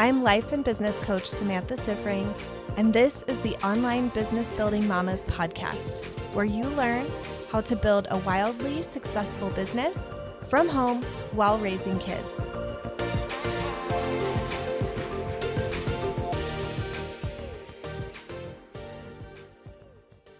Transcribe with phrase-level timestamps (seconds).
[0.00, 2.26] I'm life and business coach Samantha Siffring,
[2.78, 7.04] and this is the Online Business Building Mamas podcast, where you learn
[7.52, 10.14] how to build a wildly successful business
[10.48, 11.02] from home
[11.34, 12.26] while raising kids.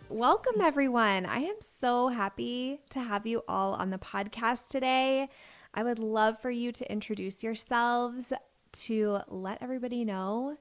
[0.09, 1.27] Welcome, everyone.
[1.27, 5.29] I am so happy to have you all on the podcast today.
[5.75, 8.33] I would love for you to introduce yourselves
[8.73, 10.57] to let everybody know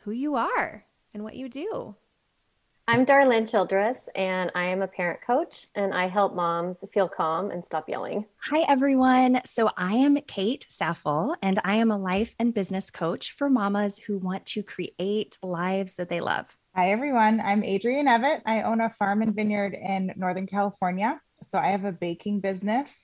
[0.00, 1.96] who you are and what you do.
[2.86, 7.50] I'm Darlene Childress, and I am a parent coach, and I help moms feel calm
[7.50, 8.26] and stop yelling.
[8.50, 9.40] Hi, everyone.
[9.46, 13.96] So, I am Kate Saffel, and I am a life and business coach for mamas
[13.96, 16.58] who want to create lives that they love.
[16.74, 17.40] Hi, everyone.
[17.40, 18.42] I'm Adrienne Evett.
[18.44, 21.18] I own a farm and vineyard in Northern California.
[21.50, 22.94] So, I have a baking business.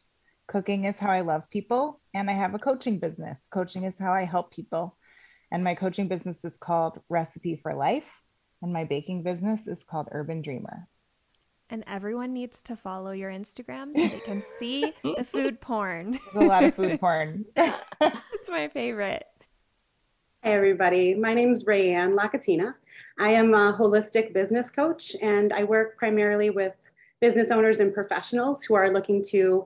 [0.50, 3.38] Cooking is how I love people, and I have a coaching business.
[3.52, 4.98] Coaching is how I help people.
[5.52, 8.20] And my coaching business is called Recipe for Life
[8.62, 10.88] and my baking business is called Urban Dreamer.
[11.70, 16.18] And everyone needs to follow your Instagram so they can see the food porn.
[16.32, 17.44] There's a lot of food porn.
[17.56, 19.26] it's my favorite.
[20.42, 21.14] Hey, everybody.
[21.14, 22.74] My name is Rayanne Lacatina.
[23.18, 26.74] I am a holistic business coach, and I work primarily with
[27.20, 29.64] business owners and professionals who are looking to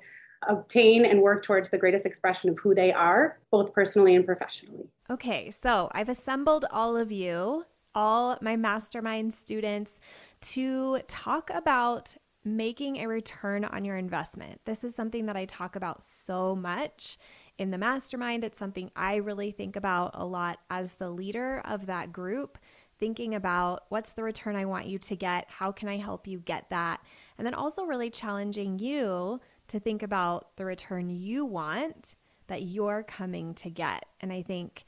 [0.49, 4.89] obtain and work towards the greatest expression of who they are, both personally and professionally.
[5.11, 10.01] Okay, so I've assembled all of you all my mastermind students
[10.41, 14.61] to talk about making a return on your investment.
[14.65, 17.17] This is something that I talk about so much
[17.57, 18.45] in the mastermind.
[18.45, 22.59] It's something I really think about a lot as the leader of that group,
[22.98, 25.47] thinking about what's the return I want you to get?
[25.48, 27.01] How can I help you get that?
[27.39, 32.15] And then also really challenging you to think about the return you want
[32.47, 34.05] that you're coming to get.
[34.20, 34.84] And I think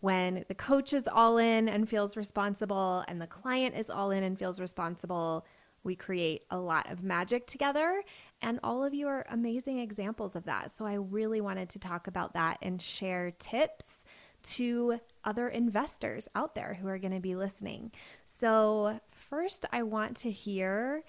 [0.00, 4.22] when the coach is all in and feels responsible and the client is all in
[4.22, 5.44] and feels responsible,
[5.82, 8.02] we create a lot of magic together.
[8.42, 10.70] And all of you are amazing examples of that.
[10.70, 14.04] So I really wanted to talk about that and share tips
[14.42, 17.90] to other investors out there who are going to be listening.
[18.26, 21.02] So, first, I want to hear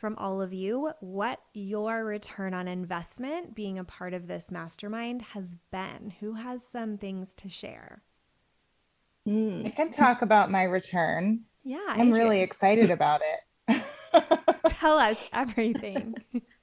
[0.00, 5.20] from all of you what your return on investment being a part of this mastermind
[5.20, 6.14] has been.
[6.20, 8.02] Who has some things to share?
[9.28, 9.66] Mm.
[9.66, 11.40] I can talk about my return.
[11.62, 11.84] Yeah.
[11.86, 13.20] I'm really excited about
[13.68, 13.82] it.
[14.68, 16.14] Tell us everything.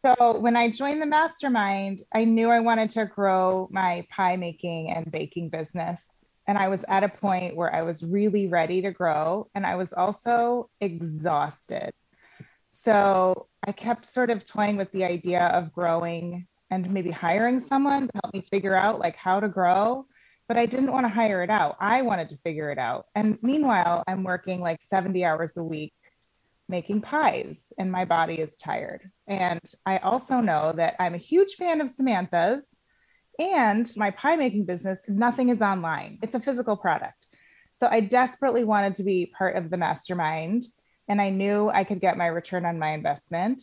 [0.04, 4.90] so, when I joined the mastermind, I knew I wanted to grow my pie making
[4.92, 6.04] and baking business.
[6.48, 9.48] And I was at a point where I was really ready to grow.
[9.54, 11.92] And I was also exhausted.
[12.84, 18.08] So, I kept sort of toying with the idea of growing and maybe hiring someone
[18.08, 20.06] to help me figure out like how to grow
[20.48, 21.76] but I didn't want to hire it out.
[21.80, 23.08] I wanted to figure it out.
[23.16, 25.94] And meanwhile, I'm working like 70 hours a week
[26.70, 29.10] making pies and my body is tired.
[29.26, 32.78] And I also know that I'm a huge fan of Samantha's
[33.40, 37.26] and my pie making business, nothing is online, it's a physical product.
[37.76, 40.66] So I desperately wanted to be part of the mastermind.
[41.08, 43.62] And I knew I could get my return on my investment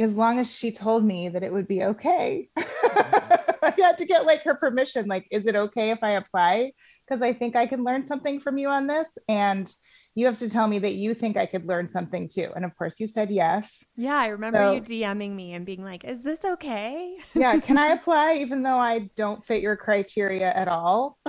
[0.00, 2.48] as long as she told me that it would be okay.
[2.56, 5.06] I had to get like her permission.
[5.06, 6.72] Like, is it okay if I apply?
[7.06, 9.06] Because I think I can learn something from you on this.
[9.28, 9.72] And
[10.14, 12.50] you have to tell me that you think I could learn something too.
[12.54, 13.84] And of course, you said yes.
[13.96, 17.16] Yeah, I remember so, you DMing me and being like, is this okay?
[17.34, 21.18] yeah, can I apply even though I don't fit your criteria at all?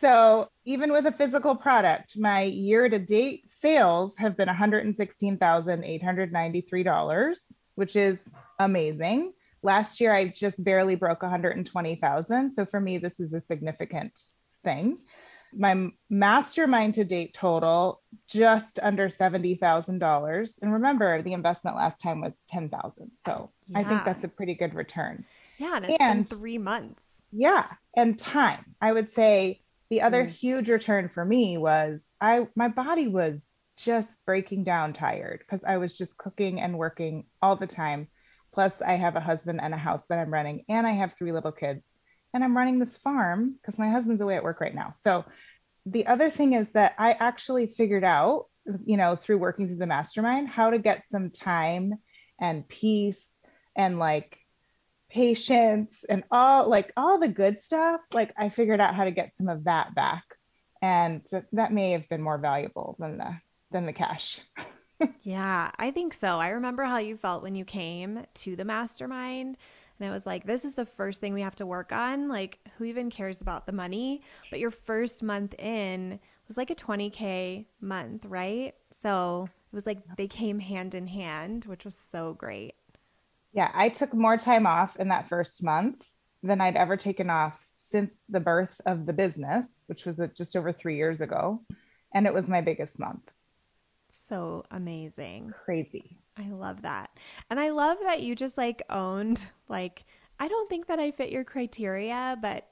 [0.00, 7.36] so, even with a physical product, my year to date sales have been $116,893,
[7.74, 8.18] which is
[8.60, 9.32] amazing.
[9.62, 12.52] Last year, I just barely broke 120,000.
[12.52, 14.20] So for me, this is a significant
[14.62, 14.98] thing.
[15.52, 20.62] My mastermind to date total just under $70,000.
[20.62, 23.10] And remember, the investment last time was 10,000.
[23.26, 23.80] So yeah.
[23.80, 25.24] I think that's a pretty good return.
[25.56, 25.74] Yeah.
[25.76, 27.04] And it's and, been three months.
[27.32, 27.66] Yeah.
[27.96, 28.76] And time.
[28.80, 30.28] I would say the other mm.
[30.28, 35.76] huge return for me was I my body was just breaking down tired because I
[35.76, 38.08] was just cooking and working all the time
[38.58, 41.30] Plus, I have a husband and a house that I'm running, and I have three
[41.30, 41.84] little kids.
[42.34, 44.92] And I'm running this farm because my husband's away at work right now.
[44.94, 45.24] So,
[45.86, 48.46] the other thing is that I actually figured out,
[48.84, 51.94] you know, through working through the mastermind, how to get some time
[52.40, 53.30] and peace
[53.76, 54.36] and like
[55.10, 58.00] patience and all like all the good stuff.
[58.12, 60.24] Like, I figured out how to get some of that back.
[60.82, 61.22] And
[61.52, 63.36] that may have been more valuable than the
[63.72, 64.40] than the cash.
[65.22, 66.38] yeah, I think so.
[66.38, 69.56] I remember how you felt when you came to the mastermind
[70.00, 72.28] And it was like, this is the first thing we have to work on.
[72.28, 74.22] Like, who even cares about the money?
[74.50, 78.74] But your first month in was like a 20K month, right?
[79.00, 82.74] So it was like they came hand in hand, which was so great.
[83.52, 86.06] Yeah, I took more time off in that first month
[86.42, 90.56] than I'd ever taken off since the birth of the business, which was uh, just
[90.56, 91.62] over three years ago.
[92.14, 93.30] And it was my biggest month.
[94.28, 95.52] So amazing.
[95.64, 96.18] Crazy.
[96.36, 97.10] I love that.
[97.50, 100.04] And I love that you just like owned, like,
[100.38, 102.68] I don't think that I fit your criteria, but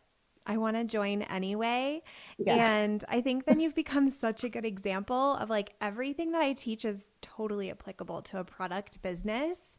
[0.47, 2.03] I want to join anyway.
[2.39, 2.55] Yeah.
[2.55, 6.53] And I think then you've become such a good example of like everything that I
[6.53, 9.77] teach is totally applicable to a product business.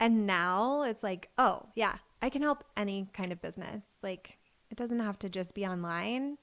[0.00, 3.84] And now it's like, oh, yeah, I can help any kind of business.
[4.02, 4.38] Like,
[4.70, 6.38] it doesn't have to just be online.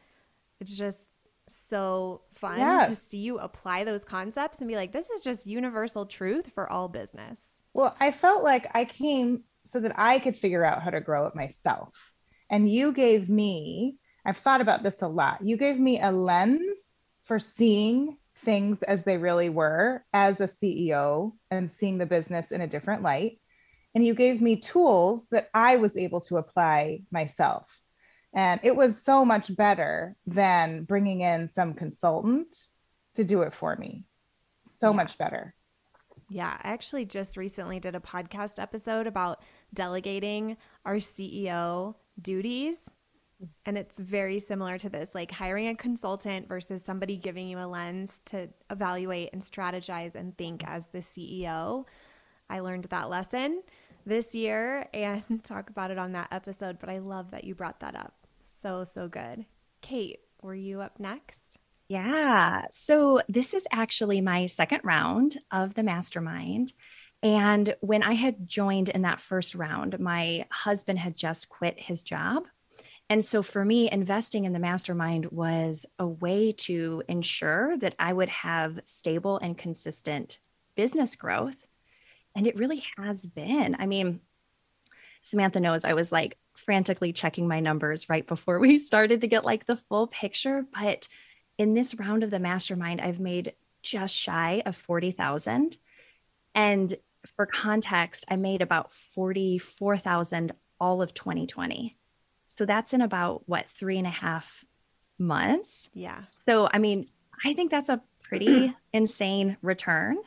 [0.59, 1.07] It's just
[1.47, 2.87] so fun yes.
[2.89, 6.69] to see you apply those concepts and be like, this is just universal truth for
[6.71, 7.39] all business.
[7.73, 11.27] Well, I felt like I came so that I could figure out how to grow
[11.27, 12.13] it myself.
[12.49, 15.43] And you gave me, I've thought about this a lot.
[15.43, 16.77] You gave me a lens
[17.25, 22.61] for seeing things as they really were as a CEO and seeing the business in
[22.61, 23.39] a different light.
[23.95, 27.65] And you gave me tools that I was able to apply myself.
[28.33, 32.53] And it was so much better than bringing in some consultant
[33.15, 34.03] to do it for me.
[34.67, 34.97] So yeah.
[34.97, 35.55] much better.
[36.29, 39.41] Yeah, I actually just recently did a podcast episode about
[39.73, 42.77] delegating our CEO duties.
[43.65, 47.67] And it's very similar to this like hiring a consultant versus somebody giving you a
[47.67, 51.85] lens to evaluate and strategize and think as the CEO.
[52.49, 53.61] I learned that lesson
[54.05, 57.79] this year and talk about it on that episode, but I love that you brought
[57.79, 58.13] that up
[58.61, 59.45] so, so good.
[59.81, 61.59] Kate, were you up next?
[61.87, 62.63] Yeah.
[62.71, 66.73] So this is actually my second round of the mastermind.
[67.21, 72.03] And when I had joined in that first round, my husband had just quit his
[72.03, 72.45] job.
[73.09, 78.13] And so for me, investing in the mastermind was a way to ensure that I
[78.13, 80.39] would have stable and consistent
[80.75, 81.67] business growth.
[82.35, 83.75] And it really has been.
[83.79, 84.19] I mean,
[85.21, 89.45] Samantha knows I was like frantically checking my numbers right before we started to get
[89.45, 90.65] like the full picture.
[90.73, 91.07] But
[91.57, 95.77] in this round of the mastermind, I've made just shy of 40,000.
[96.53, 96.95] And
[97.35, 101.95] for context, I made about 44,000 all of 2020.
[102.47, 104.63] So that's in about what, three and a half
[105.17, 105.89] months?
[105.93, 106.23] Yeah.
[106.47, 107.09] So, I mean,
[107.43, 110.17] I think that's a pretty insane return.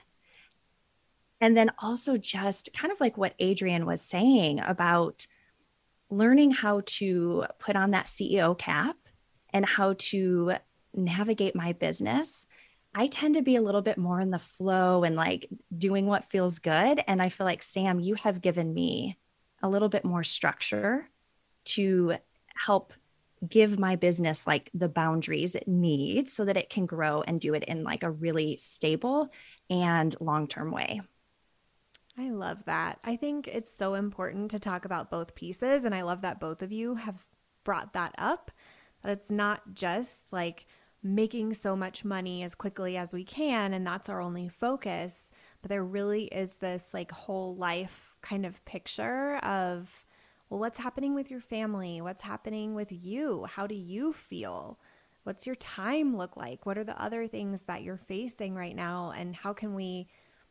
[1.40, 5.26] And then also just kind of like what Adrienne was saying about
[6.10, 8.96] learning how to put on that CEO cap
[9.52, 10.54] and how to
[10.94, 12.46] navigate my business,
[12.94, 16.24] I tend to be a little bit more in the flow and like doing what
[16.24, 17.02] feels good.
[17.06, 19.18] And I feel like, Sam, you have given me
[19.62, 21.08] a little bit more structure
[21.66, 22.16] to
[22.56, 22.92] help
[23.48, 27.54] give my business like the boundaries it needs so that it can grow and do
[27.54, 29.28] it in like a really stable
[29.70, 31.00] and long term way.
[32.18, 32.98] I love that.
[33.04, 35.84] I think it's so important to talk about both pieces.
[35.84, 37.24] And I love that both of you have
[37.64, 38.50] brought that up.
[39.02, 40.66] That it's not just like
[41.02, 45.30] making so much money as quickly as we can, and that's our only focus.
[45.62, 50.04] But there really is this like whole life kind of picture of,
[50.50, 52.00] well, what's happening with your family?
[52.00, 53.44] What's happening with you?
[53.44, 54.80] How do you feel?
[55.22, 56.66] What's your time look like?
[56.66, 59.12] What are the other things that you're facing right now?
[59.16, 60.08] And how can we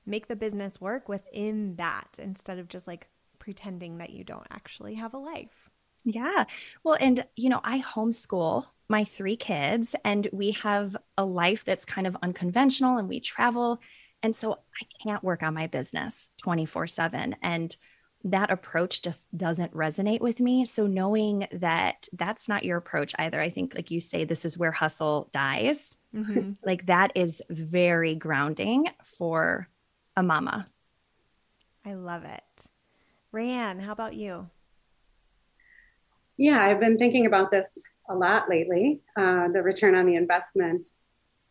[0.08, 3.10] make the business work within that instead of just like
[3.40, 5.70] pretending that you don't actually have a life.
[6.04, 6.46] Yeah.
[6.84, 11.86] Well, and you know, I homeschool my three kids and we have a life that's
[11.86, 13.82] kind of unconventional and we travel.
[14.24, 17.36] And so I can't work on my business 24 7.
[17.44, 17.76] And
[18.24, 20.66] that approach just doesn't resonate with me.
[20.66, 24.58] So knowing that that's not your approach either, I think, like you say, this is
[24.58, 25.96] where hustle dies.
[26.16, 26.54] Mm-hmm.
[26.66, 29.68] like that is very grounding for
[30.18, 30.68] a mama.
[31.86, 32.66] I love it.
[33.34, 34.50] Rayanne, how about you?
[36.38, 40.90] Yeah, I've been thinking about this a lot lately uh, the return on the investment.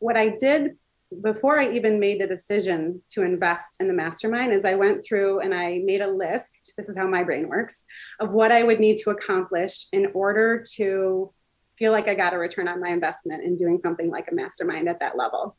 [0.01, 0.77] What I did
[1.23, 5.41] before I even made the decision to invest in the mastermind is I went through
[5.41, 6.75] and I made a list.
[6.77, 7.85] This is how my brain works
[8.19, 11.33] of what I would need to accomplish in order to
[11.79, 14.89] feel like I got a return on my investment in doing something like a mastermind
[14.89, 15.57] at that level.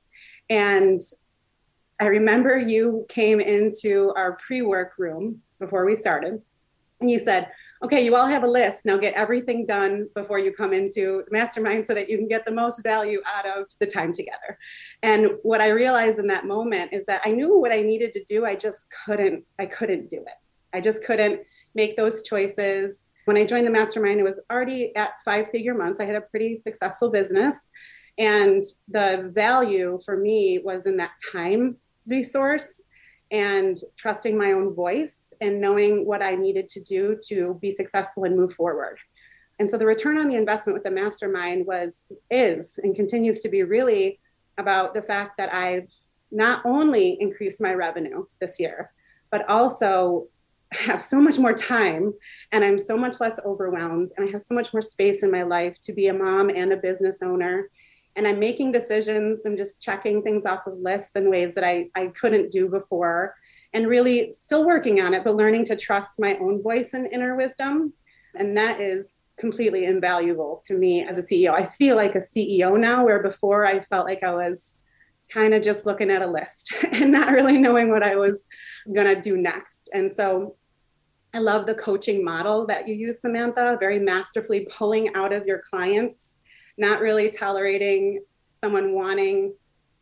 [0.49, 0.99] And
[1.99, 6.41] I remember you came into our pre work room before we started
[6.99, 7.51] and you said,
[7.83, 8.85] okay, you all have a list.
[8.85, 12.43] Now get everything done before you come into the mastermind so that you can get
[12.43, 14.57] the most value out of the time together.
[15.03, 18.23] And what I realized in that moment is that I knew what I needed to
[18.23, 18.45] do.
[18.45, 20.37] I just couldn't, I couldn't do it.
[20.73, 21.41] I just couldn't
[21.75, 23.11] make those choices.
[23.25, 25.99] When I joined the mastermind, it was already at five figure months.
[25.99, 27.69] I had a pretty successful business.
[28.17, 31.77] And the value for me was in that time
[32.07, 32.85] resource
[33.31, 38.23] and trusting my own voice and knowing what I needed to do to be successful
[38.23, 38.97] and move forward.
[39.59, 43.49] And so the return on the investment with the mastermind was, is, and continues to
[43.49, 44.19] be really
[44.57, 45.91] about the fact that I've
[46.31, 48.91] not only increased my revenue this year,
[49.31, 50.27] but also
[50.71, 52.13] have so much more time
[52.51, 55.43] and I'm so much less overwhelmed and I have so much more space in my
[55.43, 57.69] life to be a mom and a business owner.
[58.17, 61.89] And I'm making decisions and just checking things off of lists in ways that I,
[61.95, 63.35] I couldn't do before
[63.73, 67.35] and really still working on it, but learning to trust my own voice and inner
[67.35, 67.93] wisdom.
[68.35, 71.53] And that is completely invaluable to me as a CEO.
[71.53, 74.77] I feel like a CEO now, where before I felt like I was
[75.29, 78.47] kind of just looking at a list and not really knowing what I was
[78.93, 79.89] going to do next.
[79.93, 80.55] And so
[81.33, 85.61] I love the coaching model that you use, Samantha, very masterfully pulling out of your
[85.69, 86.35] clients,
[86.77, 88.23] not really tolerating
[88.61, 89.53] someone wanting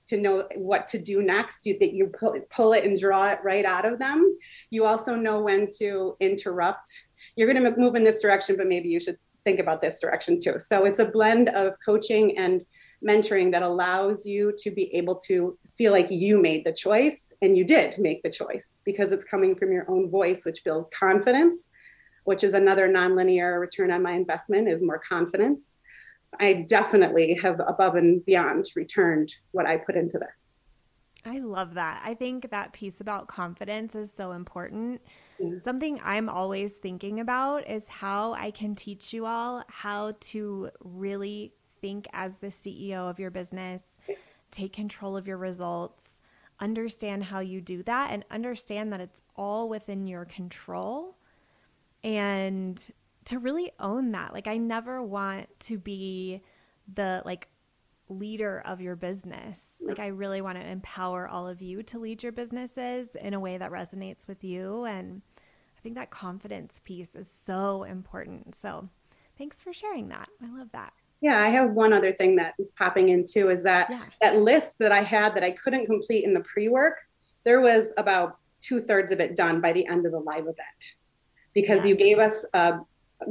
[0.07, 1.65] to know what to do next.
[1.65, 4.37] You that you pull, pull it and draw it right out of them.
[4.69, 6.89] You also know when to interrupt.
[7.35, 10.39] You're going to move in this direction but maybe you should think about this direction
[10.41, 10.59] too.
[10.59, 12.65] So it's a blend of coaching and
[13.05, 17.55] mentoring that allows you to be able to feel like you made the choice and
[17.55, 21.69] you did make the choice because it's coming from your own voice which builds confidence
[22.23, 25.77] which is another nonlinear return on my investment is more confidence
[26.39, 30.49] i definitely have above and beyond returned what i put into this
[31.25, 35.01] i love that i think that piece about confidence is so important
[35.39, 35.59] yeah.
[35.61, 41.53] something i'm always thinking about is how i can teach you all how to really
[41.85, 43.83] think as the CEO of your business,
[44.49, 46.23] take control of your results,
[46.59, 51.15] understand how you do that, and understand that it's all within your control.
[52.03, 52.81] And
[53.25, 54.33] to really own that.
[54.33, 56.41] Like, I never want to be
[56.93, 57.47] the like
[58.07, 59.59] leader of your business.
[59.81, 63.39] Like, I really want to empower all of you to lead your businesses in a
[63.39, 64.85] way that resonates with you.
[64.85, 65.21] And
[65.77, 68.55] I think that confidence piece is so important.
[68.55, 68.89] So,
[69.37, 70.29] thanks for sharing that.
[70.43, 70.93] I love that.
[71.21, 74.03] Yeah, I have one other thing that is popping in too is that yeah.
[74.21, 76.97] that list that I had that I couldn't complete in the pre work,
[77.43, 80.95] there was about two thirds of it done by the end of the live event
[81.53, 81.85] because yes.
[81.87, 82.79] you gave us a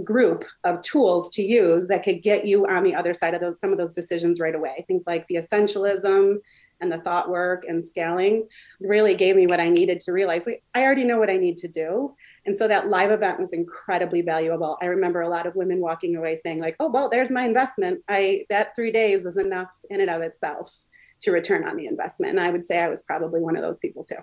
[0.02, 3.60] group of tools to use that could get you on the other side of those
[3.60, 4.84] some of those decisions right away.
[4.88, 6.38] Things like the essentialism,
[6.80, 8.48] and the thought work and scaling
[8.80, 11.68] really gave me what I needed to realize I already know what I need to
[11.68, 12.14] do.
[12.46, 14.76] And so that live event was incredibly valuable.
[14.82, 18.02] I remember a lot of women walking away saying, like, oh, well, there's my investment.
[18.08, 20.76] I that three days was enough in and of itself
[21.22, 22.30] to return on the investment.
[22.30, 24.16] And I would say I was probably one of those people too.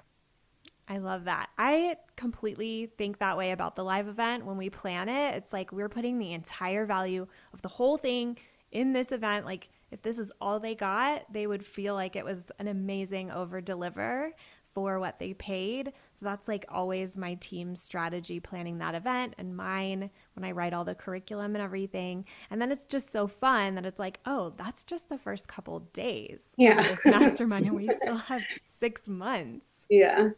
[0.91, 1.49] I love that.
[1.57, 5.35] I completely think that way about the live event when we plan it.
[5.35, 8.37] It's like we're putting the entire value of the whole thing
[8.73, 9.45] in this event.
[9.45, 13.31] Like if this is all they got, they would feel like it was an amazing
[13.31, 14.33] over deliver
[14.73, 15.93] for what they paid.
[16.11, 20.73] So that's like always my team's strategy planning that event and mine when I write
[20.73, 22.25] all the curriculum and everything.
[22.49, 25.79] And then it's just so fun that it's like, oh, that's just the first couple
[25.93, 26.47] days.
[26.57, 26.81] Yeah.
[26.81, 29.67] This mastermind and we still have six months.
[29.89, 30.29] Yeah.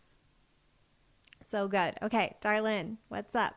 [1.53, 1.93] So good.
[2.01, 3.53] Okay, Darlene, what's up?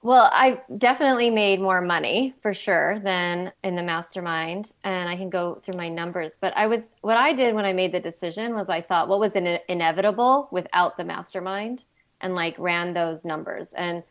[0.00, 5.28] Well, I definitely made more money for sure than in the mastermind, and I can
[5.28, 6.32] go through my numbers.
[6.40, 9.20] But I was what I did when I made the decision was I thought what
[9.20, 11.84] was in- inevitable without the mastermind,
[12.22, 14.02] and like ran those numbers, and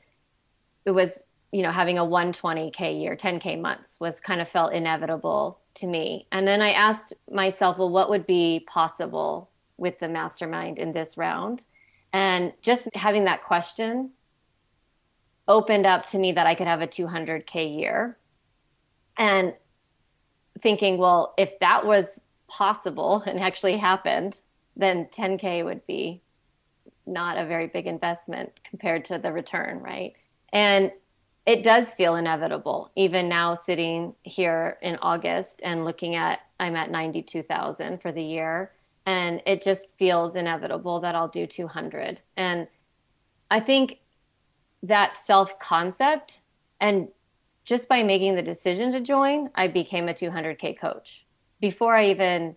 [0.85, 1.09] it was
[1.51, 6.27] you know having a 120k year, 10k months was kind of felt inevitable to me.
[6.31, 11.17] And then I asked myself, well, what would be possible with the mastermind in this
[11.17, 11.65] round?
[12.17, 14.09] And just having that question
[15.47, 18.17] opened up to me that I could have a 200K year.
[19.19, 19.53] And
[20.63, 22.05] thinking, well, if that was
[22.47, 24.35] possible and actually happened,
[24.75, 26.23] then 10K would be
[27.05, 30.13] not a very big investment compared to the return, right?
[30.51, 30.91] And
[31.45, 36.89] it does feel inevitable, even now sitting here in August and looking at, I'm at
[36.89, 38.71] 92,000 for the year.
[39.07, 42.19] And it just feels inevitable that I'll do 200.
[42.35, 42.67] And
[43.49, 43.99] I think
[44.83, 46.41] that self concept
[46.79, 47.07] and
[47.63, 51.25] just by making the decision to join i became a 200k coach.
[51.59, 52.55] Before i even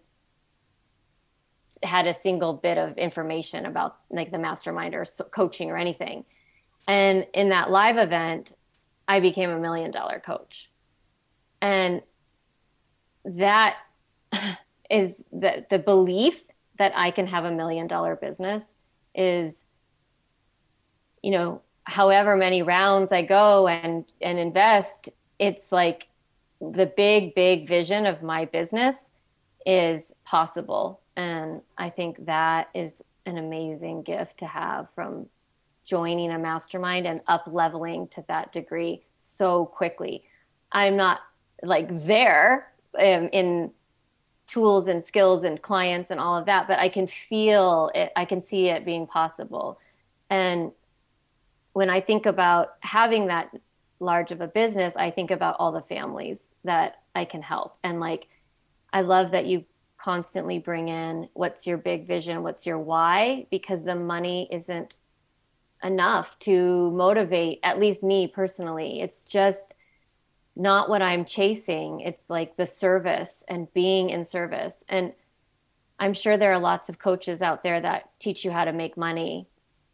[1.82, 6.24] had a single bit of information about like the mastermind or coaching or anything.
[6.86, 8.52] And in that live event
[9.08, 10.68] i became a million dollar coach.
[11.62, 12.02] And
[13.24, 13.76] that
[14.90, 16.40] is that the belief
[16.78, 18.62] that i can have a million dollar business
[19.14, 19.54] is
[21.22, 26.06] you know however many rounds I go and and invest, it's like
[26.60, 28.96] the big big vision of my business
[29.66, 32.92] is possible and I think that is
[33.26, 35.26] an amazing gift to have from
[35.84, 40.22] joining a mastermind and up leveling to that degree so quickly.
[40.72, 41.20] I'm not
[41.62, 43.72] like there um, in
[44.50, 48.24] tools and skills and clients and all of that, but I can feel it, I
[48.24, 49.78] can see it being possible.
[50.28, 50.72] And
[51.72, 53.50] when I think about having that
[54.00, 57.76] large of a business, I think about all the families that I can help.
[57.84, 58.26] And like,
[58.92, 59.64] I love that you
[59.98, 64.96] constantly bring in what's your big vision, what's your why, because the money isn't
[65.82, 69.00] enough to motivate, at least me personally.
[69.00, 69.69] It's just
[70.60, 72.00] not what I'm chasing.
[72.00, 74.74] It's like the service and being in service.
[74.90, 75.14] And
[75.98, 78.96] I'm sure there are lots of coaches out there that teach you how to make
[78.98, 79.48] money.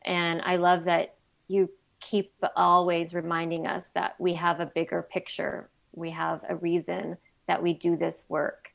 [0.04, 1.14] And I love that
[1.46, 1.70] you
[2.00, 5.70] keep always reminding us that we have a bigger picture.
[5.92, 8.68] We have a reason that we do this work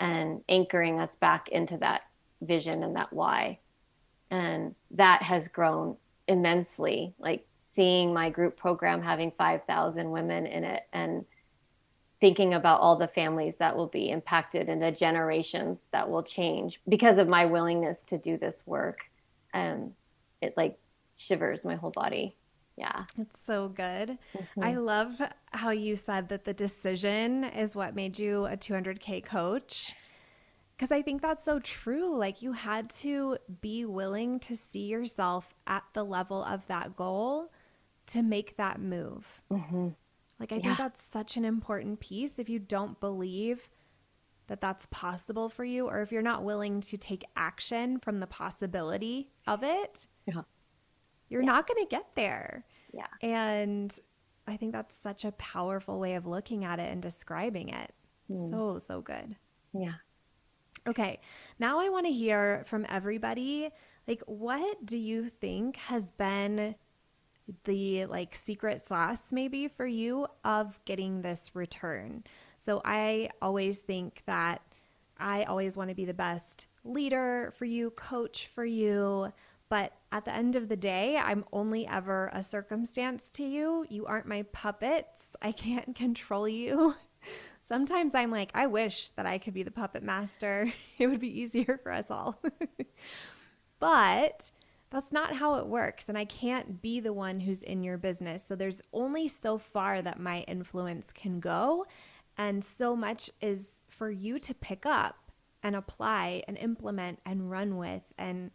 [0.00, 2.02] and anchoring us back into that
[2.40, 3.60] vision and that why.
[4.32, 7.14] And that has grown immensely.
[7.20, 11.24] Like seeing my group program having 5,000 women in it and
[12.20, 16.80] thinking about all the families that will be impacted and the generations that will change
[16.88, 19.00] because of my willingness to do this work.
[19.52, 19.92] Um,
[20.40, 20.78] it like
[21.16, 22.36] shivers my whole body.
[22.76, 23.04] Yeah.
[23.18, 24.18] It's so good.
[24.36, 24.62] Mm-hmm.
[24.62, 25.20] I love
[25.50, 29.94] how you said that the decision is what made you a 200K coach.
[30.76, 32.14] Because I think that's so true.
[32.14, 37.50] Like, you had to be willing to see yourself at the level of that goal
[38.08, 39.40] to make that move.
[39.50, 39.88] Mm-hmm.
[40.38, 40.62] Like, I yeah.
[40.62, 42.38] think that's such an important piece.
[42.38, 43.68] If you don't believe
[44.48, 48.26] that that's possible for you, or if you're not willing to take action from the
[48.26, 50.42] possibility of it, yeah
[51.28, 51.46] you're yeah.
[51.46, 52.64] not going to get there.
[52.92, 53.06] Yeah.
[53.20, 53.92] And
[54.46, 57.92] I think that's such a powerful way of looking at it and describing it.
[58.30, 58.50] Mm.
[58.50, 59.36] So, so good.
[59.72, 59.94] Yeah.
[60.86, 61.20] Okay.
[61.58, 63.70] Now I want to hear from everybody
[64.06, 66.76] like what do you think has been
[67.64, 72.24] the like secret sauce maybe for you of getting this return?
[72.58, 74.62] So I always think that
[75.18, 79.32] I always want to be the best leader for you, coach for you,
[79.68, 83.84] but at the end of the day, I'm only ever a circumstance to you.
[83.88, 85.36] You aren't my puppets.
[85.42, 86.94] I can't control you.
[87.62, 90.72] Sometimes I'm like, I wish that I could be the puppet master.
[90.98, 92.40] It would be easier for us all.
[93.80, 94.50] but
[94.90, 96.08] that's not how it works.
[96.08, 98.44] And I can't be the one who's in your business.
[98.46, 101.86] So there's only so far that my influence can go.
[102.38, 105.16] And so much is for you to pick up
[105.62, 108.50] and apply and implement and run with and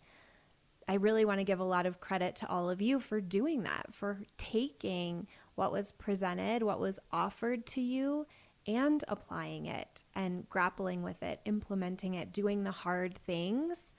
[0.87, 3.63] I really want to give a lot of credit to all of you for doing
[3.63, 8.27] that, for taking what was presented, what was offered to you,
[8.67, 13.93] and applying it and grappling with it, implementing it, doing the hard things.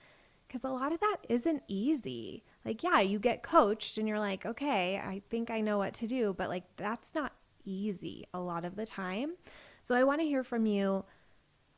[0.53, 2.45] Because a lot of that isn't easy.
[2.63, 6.07] Like, yeah, you get coached and you're like, okay, I think I know what to
[6.07, 7.33] do, but like, that's not
[7.65, 9.33] easy a lot of the time.
[9.83, 11.07] So I want to hear from you.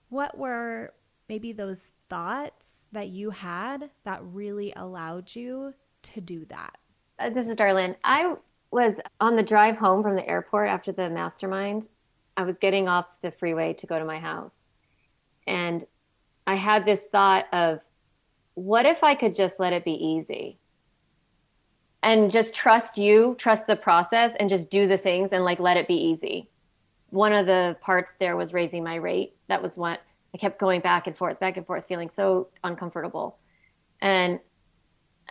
[0.08, 0.92] What were
[1.28, 6.76] maybe those thoughts that you had that really allowed you to do that?
[7.20, 7.94] Uh, this is Darlene.
[8.02, 8.34] I
[8.72, 11.87] was on the drive home from the airport after the mastermind.
[12.37, 14.54] I was getting off the freeway to go to my house.
[15.46, 15.87] And
[16.48, 17.78] I had this thought of
[18.54, 20.58] what if I could just let it be easy?
[22.02, 25.76] And just trust you, trust the process, and just do the things and like let
[25.76, 26.48] it be easy.
[27.10, 29.34] One of the parts there was raising my rate.
[29.48, 30.00] That was what
[30.34, 33.38] I kept going back and forth, back and forth, feeling so uncomfortable.
[34.00, 34.40] And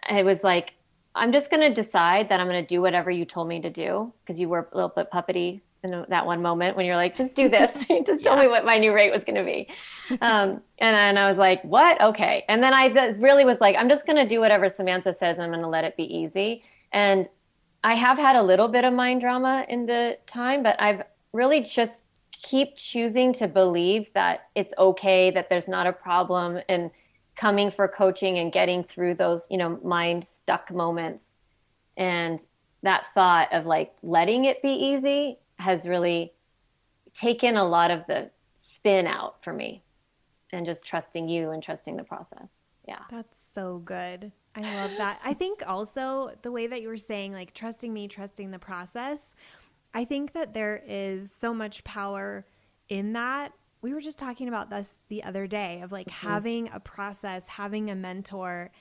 [0.09, 0.73] it was like,
[1.15, 3.69] I'm just going to decide that I'm going to do whatever you told me to
[3.69, 7.15] do because you were a little bit puppety in that one moment when you're like,
[7.15, 7.71] just do this.
[8.05, 8.43] just tell yeah.
[8.43, 9.67] me what my new rate was going to be.
[10.21, 11.99] Um, and then I was like, what?
[11.99, 12.43] Okay.
[12.47, 15.39] And then I really was like, I'm just going to do whatever Samantha says.
[15.39, 16.63] I'm going to let it be easy.
[16.91, 17.27] And
[17.83, 21.61] I have had a little bit of mind drama in the time, but I've really
[21.61, 22.01] just
[22.43, 26.91] keep choosing to believe that it's okay, that there's not a problem, and
[27.35, 31.23] coming for coaching and getting through those, you know, mind stuck moments.
[31.97, 32.39] And
[32.83, 36.33] that thought of like letting it be easy has really
[37.13, 39.83] taken a lot of the spin out for me
[40.51, 42.47] and just trusting you and trusting the process.
[42.87, 42.99] Yeah.
[43.09, 44.31] That's so good.
[44.55, 45.19] I love that.
[45.23, 49.33] I think also the way that you were saying, like trusting me, trusting the process,
[49.93, 52.45] I think that there is so much power
[52.89, 53.53] in that.
[53.81, 56.27] We were just talking about this the other day of like mm-hmm.
[56.27, 58.71] having a process, having a mentor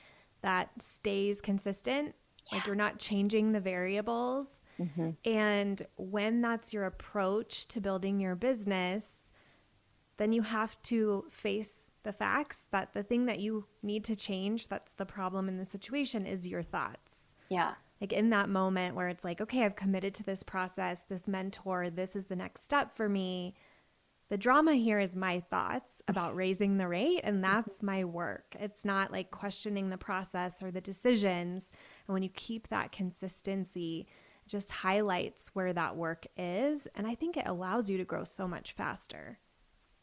[0.41, 2.15] that stays consistent
[2.51, 2.57] Yeah.
[2.57, 4.47] Like you're not changing the variables.
[4.79, 5.11] Mm-hmm.
[5.25, 9.31] And when that's your approach to building your business,
[10.17, 14.67] then you have to face the facts that the thing that you need to change,
[14.67, 17.33] that's the problem in the situation, is your thoughts.
[17.49, 17.73] Yeah.
[18.01, 21.89] Like in that moment where it's like, okay, I've committed to this process, this mentor,
[21.89, 23.55] this is the next step for me
[24.33, 28.55] the drama here is my thoughts about raising the rate, and that's my work.
[28.59, 31.71] It's not like questioning the process or the decisions.
[32.07, 34.07] And when you keep that consistency,
[34.47, 36.87] just highlights where that work is.
[36.95, 39.39] And I think it allows you to grow so much faster.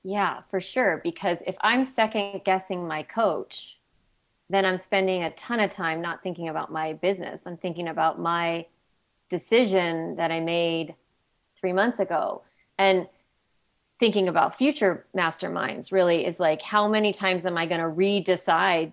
[0.03, 1.01] Yeah, for sure.
[1.03, 3.77] Because if I'm second guessing my coach,
[4.49, 7.43] then I'm spending a ton of time not thinking about my business.
[7.47, 8.67] I'm thinking about my
[9.29, 10.95] decision that I made
[11.61, 12.43] three months ago.
[12.79, 13.07] And
[14.01, 18.93] thinking about future masterminds really is like how many times am i going to re-decide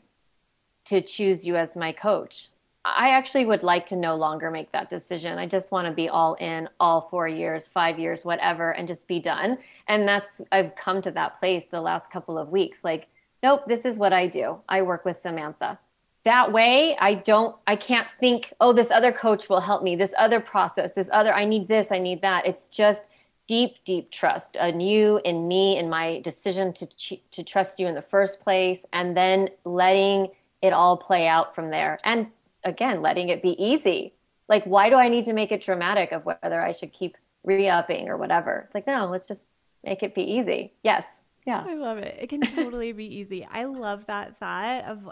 [0.83, 2.49] to choose you as my coach
[2.95, 5.37] i actually would like to no longer make that decision.
[5.37, 9.07] I just want to be all in all four years five years whatever and just
[9.07, 9.57] be done.
[9.87, 13.07] And that's i've come to that place the last couple of weeks like
[13.43, 14.57] nope this is what i do.
[14.69, 15.79] I work with samantha.
[16.23, 20.11] That way i don't i can't think oh this other coach will help me this
[20.17, 22.45] other process this other i need this i need that.
[22.45, 23.01] It's just
[23.47, 26.87] deep, deep trust in you, in me, in my decision to
[27.31, 30.27] to trust you in the first place, and then letting
[30.61, 31.99] it all play out from there.
[32.03, 32.27] And
[32.67, 34.13] again, letting it be easy.
[34.49, 38.07] Like, why do I need to make it dramatic of whether I should keep re-upping
[38.07, 38.63] or whatever?
[38.65, 39.41] It's like, no, let's just
[39.83, 40.73] make it be easy.
[40.83, 41.03] Yes.
[41.45, 41.63] Yeah.
[41.65, 42.17] I love it.
[42.19, 43.47] It can totally be easy.
[43.49, 45.09] I love that thought of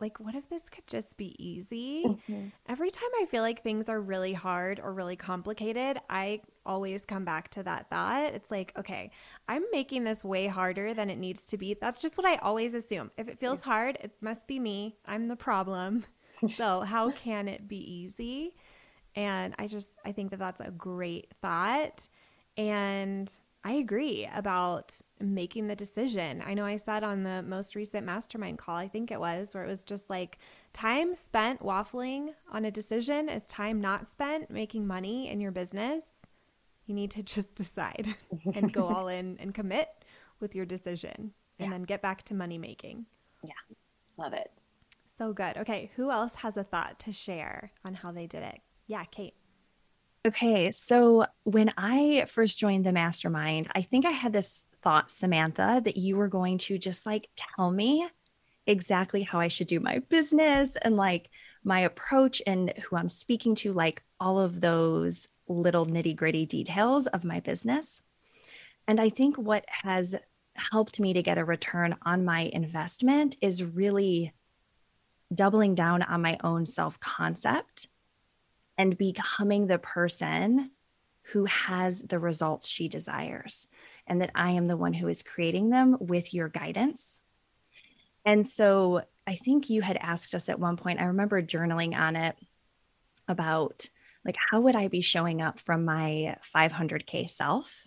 [0.00, 2.02] like, what if this could just be easy?
[2.04, 2.48] Mm-hmm.
[2.68, 7.24] Every time I feel like things are really hard or really complicated, I always come
[7.24, 8.34] back to that thought.
[8.34, 9.12] It's like, okay,
[9.48, 11.74] I'm making this way harder than it needs to be.
[11.80, 13.12] That's just what I always assume.
[13.16, 14.96] If it feels hard, it must be me.
[15.06, 16.04] I'm the problem.
[16.48, 18.54] So, how can it be easy?
[19.16, 22.08] And I just, I think that that's a great thought.
[22.56, 23.30] And
[23.66, 26.42] I agree about making the decision.
[26.44, 29.64] I know I said on the most recent mastermind call, I think it was, where
[29.64, 30.38] it was just like
[30.74, 36.04] time spent waffling on a decision is time not spent making money in your business.
[36.86, 38.14] You need to just decide
[38.54, 39.88] and go all in and commit
[40.40, 41.70] with your decision and yeah.
[41.70, 43.06] then get back to money making.
[43.42, 43.52] Yeah,
[44.18, 44.50] love it.
[45.16, 45.56] So good.
[45.58, 48.60] Okay, who else has a thought to share on how they did it?
[48.86, 49.34] Yeah, Kate.
[50.26, 55.82] Okay, so when I first joined the mastermind, I think I had this thought, Samantha,
[55.84, 58.08] that you were going to just like tell me
[58.66, 61.28] exactly how I should do my business and like
[61.62, 67.06] my approach and who I'm speaking to, like all of those little nitty gritty details
[67.08, 68.00] of my business.
[68.88, 70.16] And I think what has
[70.56, 74.32] helped me to get a return on my investment is really
[75.34, 77.88] doubling down on my own self concept
[78.76, 80.70] and becoming the person
[81.32, 83.66] who has the results she desires,
[84.06, 87.18] and that I am the one who is creating them with your guidance.
[88.26, 92.16] And so I think you had asked us at one point, I remember journaling on
[92.16, 92.36] it
[93.26, 93.88] about
[94.24, 97.86] like, how would I be showing up from my 500K self?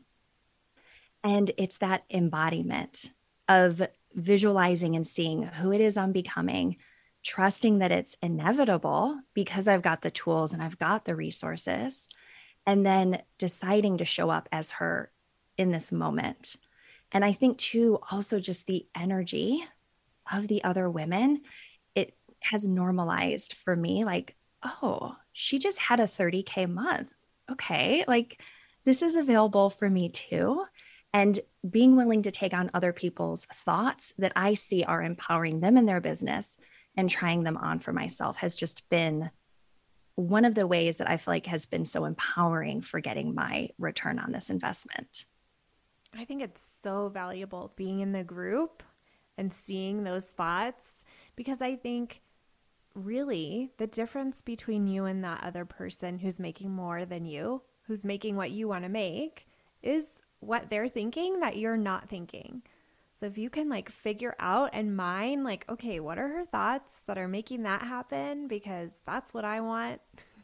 [1.23, 3.11] And it's that embodiment
[3.49, 3.81] of
[4.13, 6.77] visualizing and seeing who it is I'm becoming,
[7.27, 12.07] trusting that it's inevitable because I've got the tools and I've got the resources,
[12.65, 15.11] and then deciding to show up as her
[15.57, 16.55] in this moment.
[17.11, 19.61] And I think, too, also just the energy
[20.31, 21.41] of the other women,
[21.95, 27.13] it has normalized for me like, oh, she just had a 30K month.
[27.51, 28.05] Okay.
[28.07, 28.41] Like,
[28.85, 30.63] this is available for me too.
[31.13, 35.77] And being willing to take on other people's thoughts that I see are empowering them
[35.77, 36.57] in their business
[36.97, 39.29] and trying them on for myself has just been
[40.15, 43.69] one of the ways that I feel like has been so empowering for getting my
[43.77, 45.25] return on this investment.
[46.17, 48.81] I think it's so valuable being in the group
[49.37, 51.03] and seeing those thoughts
[51.35, 52.21] because I think
[52.95, 58.03] really the difference between you and that other person who's making more than you, who's
[58.03, 59.47] making what you want to make,
[59.83, 60.07] is
[60.39, 62.63] what they're thinking that you're not thinking.
[63.19, 67.01] So if you can like figure out and mine, like, okay, what are her thoughts
[67.07, 68.47] that are making that happen?
[68.47, 70.01] Because that's what I want.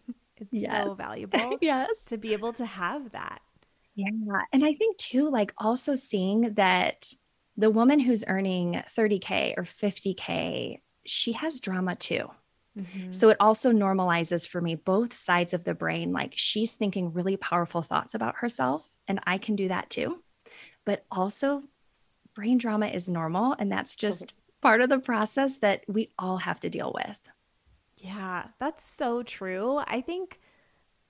[0.38, 0.84] it's yes.
[0.84, 1.58] so valuable.
[1.62, 2.04] yes.
[2.06, 3.42] To be able to have that.
[3.94, 4.10] Yeah.
[4.52, 7.14] And I think too, like also seeing that
[7.56, 12.28] the woman who's earning 30K or 50K, she has drama too.
[12.76, 13.12] Mm-hmm.
[13.12, 16.12] So it also normalizes for me both sides of the brain.
[16.12, 20.24] Like she's thinking really powerful thoughts about herself, and I can do that too.
[20.86, 21.62] But also
[22.34, 26.60] brain drama is normal and that's just part of the process that we all have
[26.62, 27.18] to deal with.
[27.98, 29.82] Yeah, that's so true.
[29.88, 30.40] I think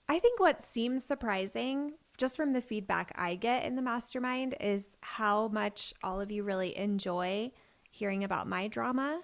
[0.07, 4.97] I think what seems surprising just from the feedback I get in the mastermind is
[5.01, 7.51] how much all of you really enjoy
[7.89, 9.21] hearing about my drama.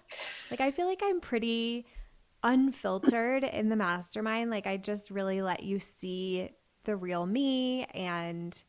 [0.49, 1.85] Like I feel like I'm pretty
[2.43, 4.49] unfiltered in the mastermind.
[4.49, 6.49] Like I just really let you see
[6.85, 8.63] the real me and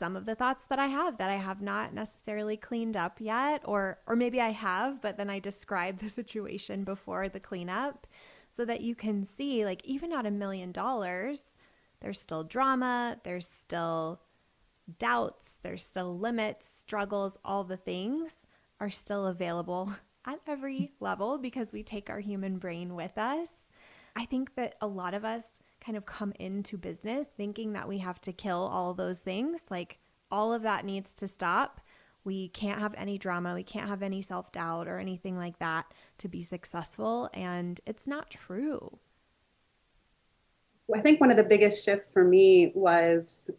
[0.00, 3.60] some of the thoughts that I have that I have not necessarily cleaned up yet
[3.66, 8.06] or or maybe I have but then I describe the situation before the cleanup
[8.50, 11.54] so that you can see like even at a million dollars
[12.00, 14.22] there's still drama, there's still
[14.98, 18.46] doubts, there's still limits, struggles, all the things
[18.80, 19.92] are still available
[20.24, 23.68] at every level because we take our human brain with us.
[24.16, 25.44] I think that a lot of us
[25.80, 29.62] kind of come into business thinking that we have to kill all those things.
[29.70, 29.98] Like
[30.30, 31.80] all of that needs to stop.
[32.22, 33.54] We can't have any drama.
[33.54, 35.86] We can't have any self doubt or anything like that
[36.18, 37.30] to be successful.
[37.32, 38.98] And it's not true.
[40.94, 43.50] I think one of the biggest shifts for me was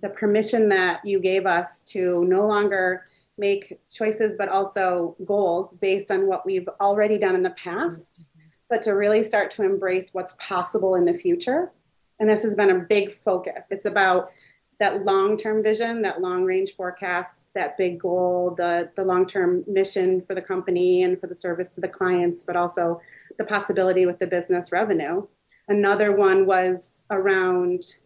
[0.00, 3.04] the permission that you gave us to no longer
[3.38, 8.37] make choices, but also goals based on what we've already done in the past, mm-hmm.
[8.68, 11.72] But to really start to embrace what's possible in the future.
[12.20, 13.66] And this has been a big focus.
[13.70, 14.30] It's about
[14.78, 20.42] that long-term vision, that long-range forecast, that big goal, the, the long-term mission for the
[20.42, 23.00] company and for the service to the clients, but also
[23.38, 25.26] the possibility with the business revenue.
[25.66, 27.96] Another one was around,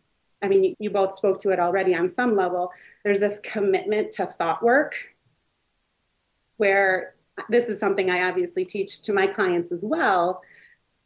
[0.43, 2.73] I mean, you, you both spoke to it already on some level.
[3.05, 4.97] There's this commitment to thought work
[6.57, 7.15] where
[7.49, 10.43] this is something I obviously teach to my clients as well.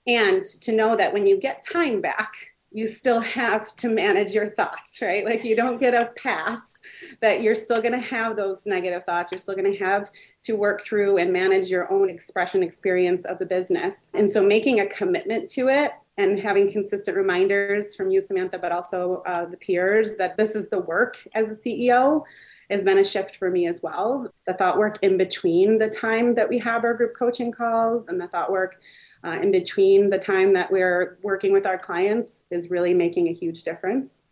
[0.07, 2.35] And to know that when you get time back,
[2.77, 5.25] you still have to manage your thoughts, right?
[5.25, 6.81] Like you don't get a pass,
[7.23, 9.31] that you're still going to have those negative thoughts.
[9.31, 10.11] You're still going to have
[10.43, 14.11] to work through and manage your own expression experience of the business.
[14.15, 18.73] And so making a commitment to it and having consistent reminders from you, Samantha, but
[18.73, 22.25] also uh, the peers that this is the work as a CEO
[22.71, 24.31] has been a shift for me as well.
[24.47, 28.21] The thought work in between the time that we have our group coaching calls and
[28.21, 28.81] the thought work
[29.25, 33.33] uh, in between the time that we're working with our clients is really making a
[33.33, 34.27] huge difference.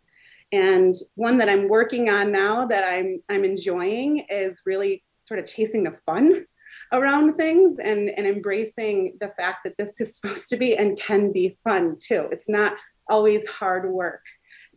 [0.51, 5.45] And one that I'm working on now that I'm I'm enjoying is really sort of
[5.45, 6.45] chasing the fun
[6.91, 11.31] around things and, and embracing the fact that this is supposed to be and can
[11.31, 12.27] be fun too.
[12.31, 12.73] It's not
[13.09, 14.21] always hard work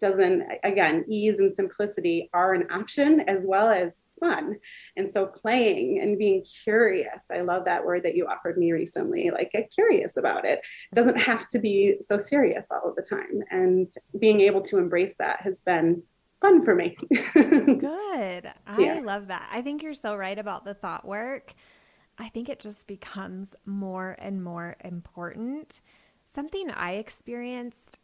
[0.00, 4.56] doesn't again ease and simplicity are an option as well as fun.
[4.96, 9.30] And so playing and being curious i love that word that you offered me recently
[9.30, 10.61] like get curious about it.
[10.90, 13.42] it doesn't have to be so serious all of the time.
[13.50, 16.02] And being able to embrace that has been
[16.40, 16.96] fun for me.
[17.34, 18.52] Good.
[18.66, 19.00] I yeah.
[19.02, 19.48] love that.
[19.52, 21.54] I think you're so right about the thought work.
[22.18, 25.80] I think it just becomes more and more important.
[26.26, 28.00] Something i experienced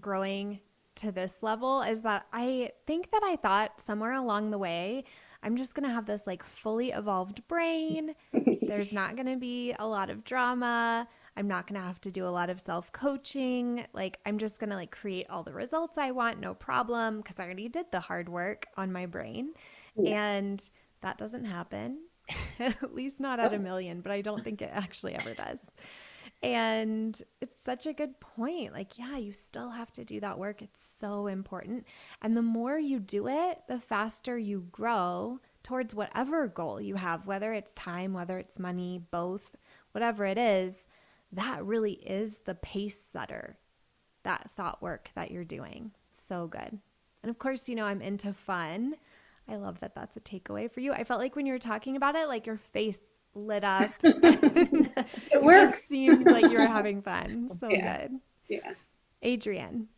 [0.00, 0.60] growing
[0.96, 5.04] to this level is that I think that I thought somewhere along the way,
[5.42, 8.14] I'm just going to have this like fully evolved brain.
[8.62, 11.08] There's not going to be a lot of drama.
[11.36, 13.84] I'm not going to have to do a lot of self coaching.
[13.92, 17.38] Like, I'm just going to like create all the results I want, no problem, because
[17.38, 19.52] I already did the hard work on my brain.
[19.96, 20.30] Yeah.
[20.32, 20.62] And
[21.02, 21.98] that doesn't happen,
[22.58, 25.60] at least not at a million, but I don't think it actually ever does.
[26.42, 28.72] And it's such a good point.
[28.72, 30.62] Like, yeah, you still have to do that work.
[30.62, 31.86] It's so important.
[32.22, 37.26] And the more you do it, the faster you grow towards whatever goal you have,
[37.26, 39.56] whether it's time, whether it's money, both,
[39.92, 40.88] whatever it is.
[41.32, 43.58] That really is the pace setter,
[44.22, 45.90] that thought work that you're doing.
[46.12, 46.78] So good.
[47.22, 48.94] And of course, you know, I'm into fun.
[49.48, 50.92] I love that that's a takeaway for you.
[50.92, 52.98] I felt like when you were talking about it, like your face
[53.36, 53.90] lit up.
[54.02, 55.78] it works.
[55.78, 57.48] Just seemed like you were having fun.
[57.58, 57.98] So yeah.
[57.98, 58.20] good.
[58.48, 58.72] Yeah.
[59.24, 59.88] Adrienne.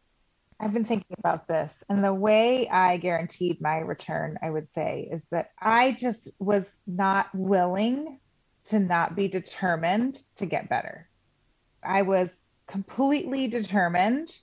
[0.61, 5.09] I've been thinking about this, and the way I guaranteed my return, I would say,
[5.11, 8.18] is that I just was not willing
[8.64, 11.09] to not be determined to get better.
[11.83, 12.31] I was
[12.66, 14.37] completely determined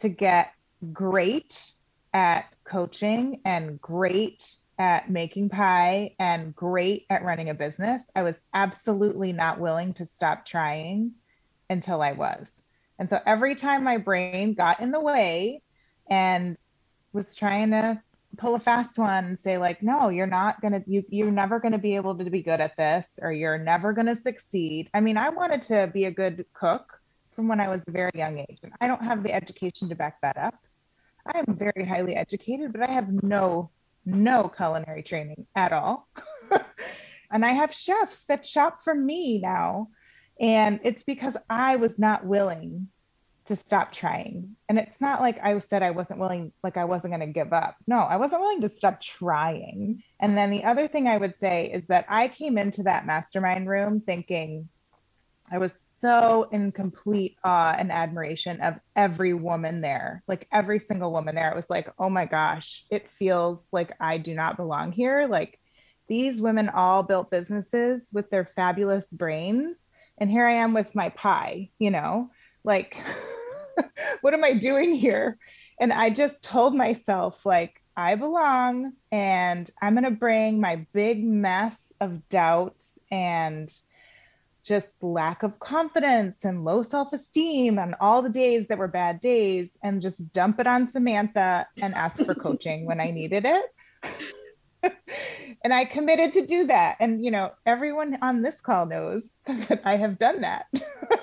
[0.00, 0.52] to get
[0.92, 1.72] great
[2.14, 8.36] at coaching and great at making pie and great at running a business, I was
[8.52, 11.12] absolutely not willing to stop trying
[11.70, 12.60] until I was.
[12.98, 15.62] And so every time my brain got in the way
[16.08, 16.56] and
[17.12, 18.02] was trying to
[18.36, 21.58] pull a fast one and say like no you're not going to you you're never
[21.58, 24.90] going to be able to be good at this or you're never going to succeed
[24.92, 27.00] i mean i wanted to be a good cook
[27.34, 29.94] from when i was a very young age and i don't have the education to
[29.94, 30.54] back that up
[31.32, 33.70] i am very highly educated but i have no
[34.06, 36.08] no culinary training at all.
[37.30, 39.88] and I have chefs that shop for me now.
[40.40, 42.88] And it's because I was not willing
[43.46, 44.56] to stop trying.
[44.68, 47.52] And it's not like I said I wasn't willing, like I wasn't going to give
[47.52, 47.76] up.
[47.86, 50.02] No, I wasn't willing to stop trying.
[50.20, 53.68] And then the other thing I would say is that I came into that mastermind
[53.68, 54.68] room thinking
[55.50, 61.12] I was so in complete awe and admiration of every woman there, like every single
[61.12, 61.50] woman there.
[61.50, 65.26] It was like, oh my gosh, it feels like I do not belong here.
[65.28, 65.58] Like
[66.08, 69.88] these women all built businesses with their fabulous brains.
[70.18, 72.30] And here I am with my pie, you know,
[72.64, 72.96] like,
[74.20, 75.38] what am I doing here?
[75.78, 81.24] And I just told myself, like, I belong and I'm going to bring my big
[81.24, 83.72] mess of doubts and
[84.66, 89.20] just lack of confidence and low self esteem and all the days that were bad
[89.20, 93.64] days and just dump it on Samantha and ask for coaching when I needed it.
[95.62, 96.96] and I committed to do that.
[96.98, 100.66] And, you know, everyone on this call knows that I have done that.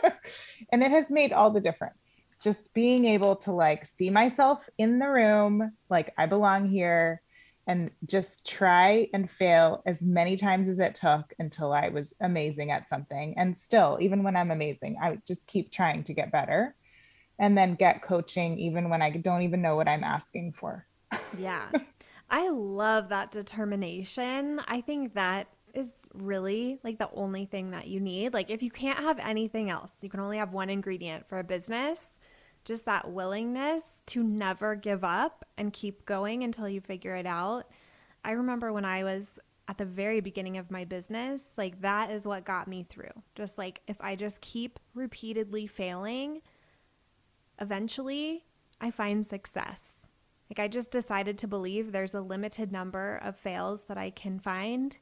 [0.72, 1.98] and it has made all the difference.
[2.42, 7.22] Just being able to like see myself in the room, like I belong here,
[7.68, 12.72] and just try and fail as many times as it took until I was amazing
[12.72, 13.34] at something.
[13.38, 16.76] And still, even when I'm amazing, I just keep trying to get better
[17.40, 20.86] and then get coaching even when I don't even know what I'm asking for.
[21.38, 21.68] Yeah.
[22.30, 24.62] I love that determination.
[24.68, 28.34] I think that is really like the only thing that you need.
[28.34, 31.44] Like, if you can't have anything else, you can only have one ingredient for a
[31.44, 32.00] business,
[32.66, 37.70] just that willingness to never give up and keep going until you figure it out.
[38.24, 42.28] I remember when I was at the very beginning of my business, like that is
[42.28, 43.24] what got me through.
[43.36, 46.42] Just like if I just keep repeatedly failing,
[47.60, 48.46] eventually
[48.80, 50.10] I find success.
[50.50, 54.38] Like, I just decided to believe there's a limited number of fails that I can
[54.40, 54.96] find,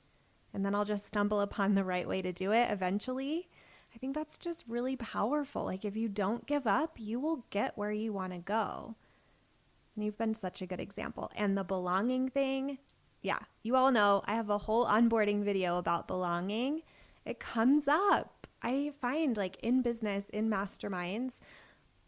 [0.54, 3.50] and then I'll just stumble upon the right way to do it eventually.
[3.94, 5.66] I think that's just really powerful.
[5.66, 8.96] Like, if you don't give up, you will get where you want to go.
[9.96, 11.32] And you've been such a good example.
[11.36, 12.78] And the belonging thing,
[13.22, 16.84] yeah, you all know I have a whole onboarding video about belonging.
[17.26, 18.48] It comes up.
[18.64, 21.40] I find like in business, in masterminds,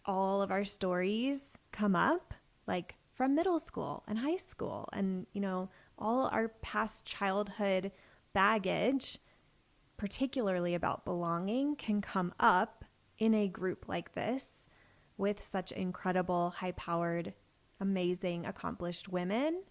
[0.06, 2.34] all of our stories come up.
[2.66, 7.92] Like from middle school and high school and you know all our past childhood
[8.34, 9.20] baggage
[9.98, 12.86] particularly about belonging can come up
[13.18, 14.68] in a group like this
[15.18, 17.34] with such incredible high powered
[17.80, 19.64] amazing accomplished women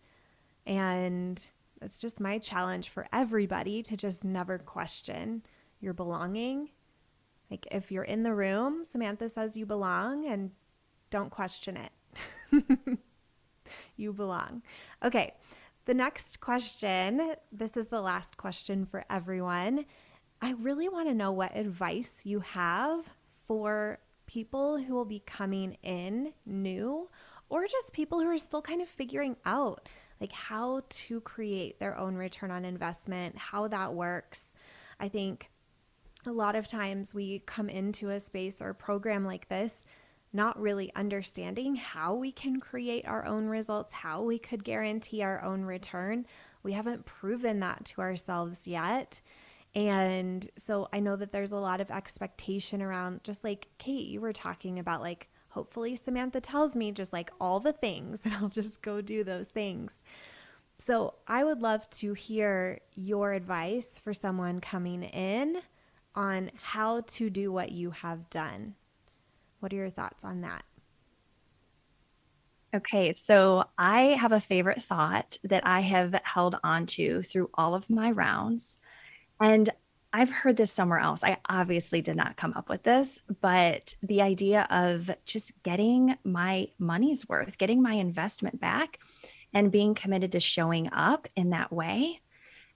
[0.66, 1.46] and
[1.80, 5.42] it's just my challenge for everybody to just never question
[5.80, 6.70] your belonging
[7.50, 10.50] like if you're in the room samantha says you belong and
[11.10, 11.92] don't question it
[13.96, 14.62] you belong.
[15.04, 15.34] Okay,
[15.84, 19.84] the next question this is the last question for everyone.
[20.44, 23.04] I really want to know what advice you have
[23.46, 27.08] for people who will be coming in new
[27.48, 29.88] or just people who are still kind of figuring out
[30.20, 34.52] like how to create their own return on investment, how that works.
[34.98, 35.48] I think
[36.26, 39.84] a lot of times we come into a space or a program like this
[40.32, 45.40] not really understanding how we can create our own results, how we could guarantee our
[45.44, 46.26] own return.
[46.64, 49.20] We haven't proven that to ourselves yet.
[49.74, 54.20] And so I know that there's a lot of expectation around, just like Kate, you
[54.20, 58.48] were talking about, like, hopefully Samantha tells me just like all the things and I'll
[58.48, 60.02] just go do those things.
[60.78, 65.58] So I would love to hear your advice for someone coming in
[66.14, 68.74] on how to do what you have done.
[69.60, 70.64] What are your thoughts on that?
[72.74, 77.74] Okay, so I have a favorite thought that I have held on to through all
[77.74, 78.78] of my rounds.
[79.42, 79.70] And
[80.12, 81.24] I've heard this somewhere else.
[81.24, 86.68] I obviously did not come up with this, but the idea of just getting my
[86.78, 88.98] money's worth, getting my investment back,
[89.52, 92.20] and being committed to showing up in that way.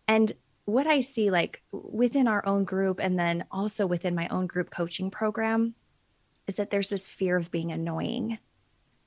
[0.09, 0.33] And
[0.65, 4.71] what I see, like within our own group, and then also within my own group
[4.71, 5.75] coaching program,
[6.49, 8.39] is that there's this fear of being annoying,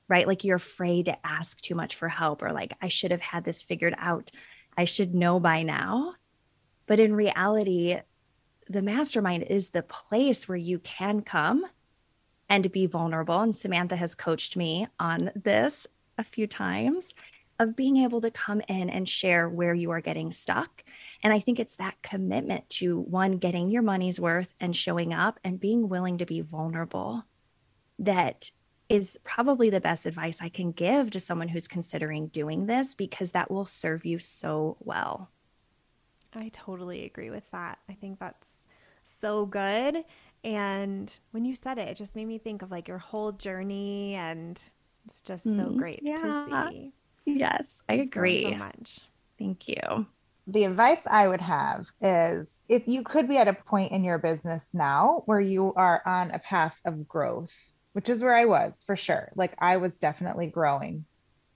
[0.08, 0.26] right?
[0.26, 3.44] Like you're afraid to ask too much for help, or like, I should have had
[3.44, 4.30] this figured out.
[4.76, 6.14] I should know by now.
[6.90, 8.00] But in reality,
[8.68, 11.64] the mastermind is the place where you can come
[12.48, 13.38] and be vulnerable.
[13.38, 15.86] And Samantha has coached me on this
[16.18, 17.14] a few times
[17.60, 20.82] of being able to come in and share where you are getting stuck.
[21.22, 25.38] And I think it's that commitment to one, getting your money's worth and showing up
[25.44, 27.22] and being willing to be vulnerable
[28.00, 28.50] that
[28.88, 33.30] is probably the best advice I can give to someone who's considering doing this because
[33.30, 35.30] that will serve you so well.
[36.34, 37.78] I totally agree with that.
[37.88, 38.66] I think that's
[39.04, 40.04] so good.
[40.44, 44.14] And when you said it, it just made me think of like your whole journey
[44.14, 44.60] and
[45.04, 46.16] it's just so Mm, great yeah.
[46.16, 46.92] to see.
[47.26, 48.38] Yes, I agree.
[48.38, 49.00] So much.
[49.38, 50.06] Thank you.
[50.46, 54.18] the advice I would have is if you could be at a point in your
[54.18, 57.54] business now where you are on a path of growth,
[57.92, 59.30] which is where I was for sure.
[59.36, 61.04] Like I was definitely growing.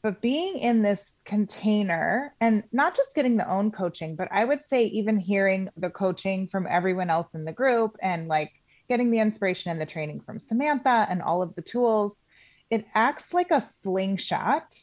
[0.05, 4.63] But being in this container and not just getting the own coaching, but I would
[4.63, 8.53] say even hearing the coaching from everyone else in the group and like
[8.87, 12.23] getting the inspiration and the training from Samantha and all of the tools,
[12.69, 14.75] it acts like a slingshot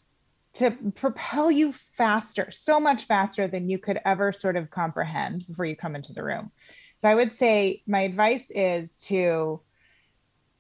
[0.53, 5.65] to propel you faster, so much faster than you could ever sort of comprehend before
[5.65, 6.51] you come into the room.
[6.97, 9.61] So I would say my advice is to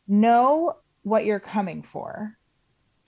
[0.07, 2.37] know what you're coming for.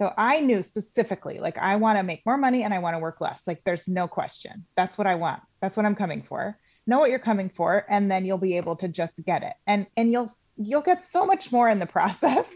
[0.03, 2.99] So I knew specifically, like, I want to make more money and I want to
[2.99, 3.43] work less.
[3.47, 4.65] Like, there's no question.
[4.75, 5.41] That's what I want.
[5.61, 6.59] That's what I'm coming for.
[6.85, 9.53] Know what you're coming for, and then you'll be able to just get it.
[9.65, 12.49] And and you'll you'll get so much more in the process.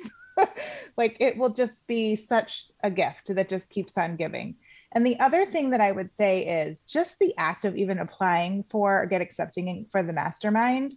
[0.97, 4.57] like it will just be such a gift that just keeps on giving.
[4.91, 8.63] And the other thing that I would say is just the act of even applying
[8.63, 10.95] for or get accepting for the mastermind.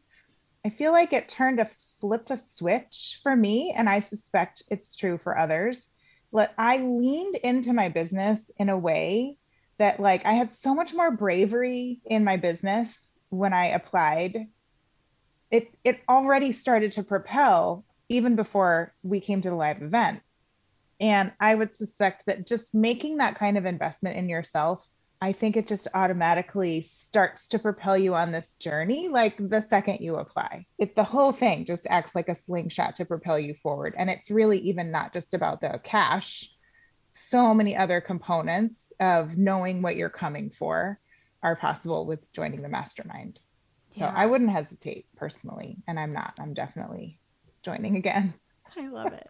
[0.67, 1.71] I feel like it turned a
[2.01, 5.91] flipped a switch for me, and I suspect it's true for others.
[6.33, 9.37] But I leaned into my business in a way
[9.79, 14.49] that, like, I had so much more bravery in my business when I applied.
[15.51, 20.21] It it already started to propel even before we came to the live event.
[21.01, 24.87] And I would suspect that just making that kind of investment in yourself,
[25.23, 29.99] I think it just automatically starts to propel you on this journey like the second
[30.01, 30.65] you apply.
[30.79, 33.95] It the whole thing just acts like a slingshot to propel you forward.
[33.99, 36.51] And it's really even not just about the cash.
[37.13, 40.99] So many other components of knowing what you're coming for
[41.43, 43.41] are possible with joining the mastermind.
[43.97, 46.35] So I wouldn't hesitate personally, and I'm not.
[46.39, 47.19] I'm definitely
[47.63, 48.35] joining again.
[48.79, 49.29] I love it.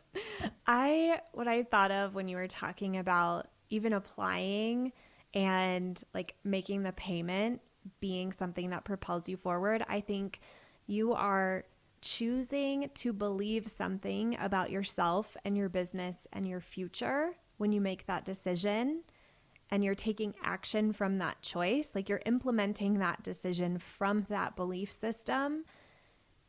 [0.67, 4.93] I what I thought of when you were talking about even applying
[5.35, 7.61] and like making the payment
[8.01, 9.85] being something that propels you forward.
[9.89, 10.41] I think
[10.87, 11.65] you are
[12.01, 18.07] choosing to believe something about yourself and your business and your future when you make
[18.07, 19.03] that decision
[19.71, 24.91] and you're taking action from that choice, like you're implementing that decision from that belief
[24.91, 25.65] system,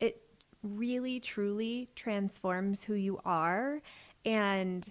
[0.00, 0.22] it
[0.62, 3.80] really truly transforms who you are.
[4.24, 4.90] And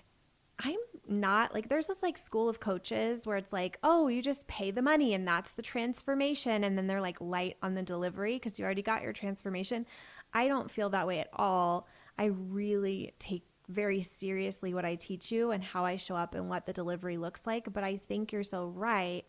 [0.60, 0.78] I'm
[1.12, 4.72] not like, there's this like school of coaches where it's like, oh, you just pay
[4.72, 6.64] the money and that's the transformation.
[6.64, 9.86] And then they're like light on the delivery because you already got your transformation.
[10.34, 11.88] I don't feel that way at all.
[12.18, 16.50] I really take very seriously what I teach you and how I show up and
[16.50, 17.72] what the delivery looks like.
[17.72, 19.24] But I think you're so right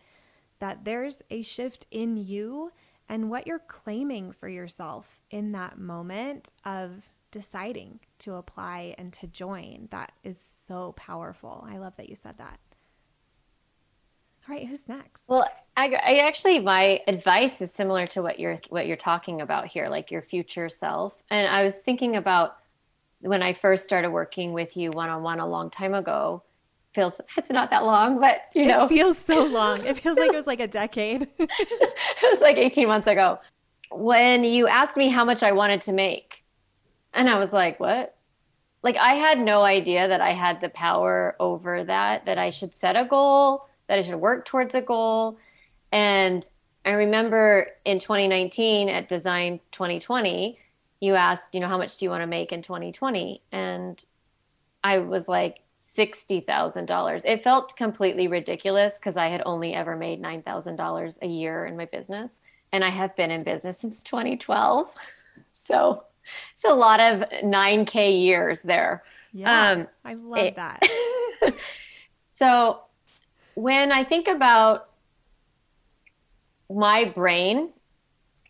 [0.59, 2.72] that there's a shift in you
[3.09, 9.26] and what you're claiming for yourself in that moment of deciding to apply and to
[9.26, 9.89] join.
[9.91, 11.66] That is so powerful.
[11.68, 12.61] I love that you said that.
[14.49, 15.24] All right, who's next?
[15.28, 19.66] Well, I, I actually my advice is similar to what you're what you're talking about
[19.66, 21.14] here, like your future self.
[21.30, 22.59] And I was thinking about
[23.20, 26.43] when I first started working with you one on one a long time ago.
[26.95, 29.85] Feels it's not that long, but you know, it feels so long.
[29.85, 31.28] It feels like it was like a decade.
[31.39, 33.39] it was like 18 months ago
[33.95, 36.41] when you asked me how much I wanted to make.
[37.15, 38.17] And I was like, what?
[38.83, 42.75] Like, I had no idea that I had the power over that, that I should
[42.75, 45.39] set a goal, that I should work towards a goal.
[45.93, 46.45] And
[46.85, 50.59] I remember in 2019 at Design 2020,
[51.01, 53.43] you asked, you know, how much do you want to make in 2020?
[53.53, 54.05] And
[54.83, 55.61] I was like,
[55.97, 57.23] $60,000.
[57.25, 61.85] It felt completely ridiculous because I had only ever made $9,000 a year in my
[61.85, 62.33] business.
[62.73, 64.89] And I have been in business since 2012.
[65.65, 66.03] So
[66.55, 69.03] it's a lot of 9K years there.
[69.33, 70.83] yeah, Um, I love it- that.
[72.35, 72.81] so
[73.55, 74.89] when I think about
[76.70, 77.70] my brain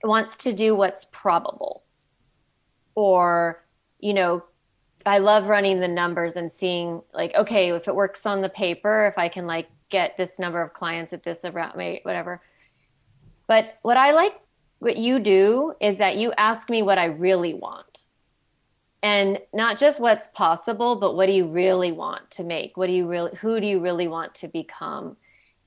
[0.05, 1.83] wants to do what's probable
[2.95, 3.65] or
[3.99, 4.45] you know
[5.05, 9.07] I love running the numbers and seeing like okay if it works on the paper
[9.07, 11.73] if I can like get this number of clients at this around
[12.05, 12.41] whatever
[13.49, 14.35] but what I like
[14.83, 18.01] what you do is that you ask me what I really want.
[19.01, 22.77] And not just what's possible but what do you really want to make?
[22.77, 25.17] What do you really who do you really want to become?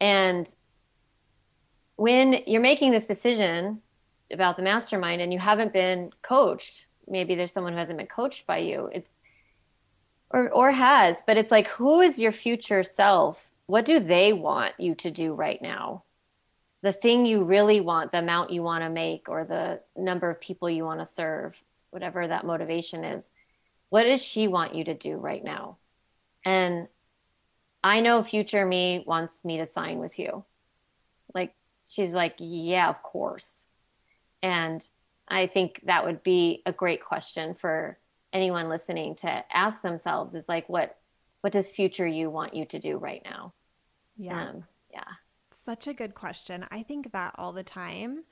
[0.01, 0.53] And
[1.95, 3.81] when you're making this decision
[4.33, 8.45] about the mastermind and you haven't been coached maybe there's someone who hasn't been coached
[8.47, 9.11] by you it's
[10.31, 13.39] or or has but it's like who is your future self?
[13.67, 16.03] What do they want you to do right now
[16.85, 20.39] the thing you really want the amount you want to make or the number of
[20.39, 21.59] people you want to serve
[21.89, 23.25] whatever that motivation is,
[23.89, 25.77] what does she want you to do right now?
[26.45, 26.87] And
[27.83, 30.45] I know future me wants me to sign with you.
[31.33, 31.55] Like,
[31.87, 33.65] she's like, yeah, of course.
[34.43, 34.87] And
[35.27, 37.97] I think that would be a great question for
[38.31, 40.99] anyone listening to ask themselves is like, what,
[41.41, 43.53] what does future you want you to do right now?
[44.17, 44.49] Yeah.
[44.49, 45.03] Um, yeah.
[45.65, 46.65] Such a good question.
[46.69, 48.25] I think that all the time.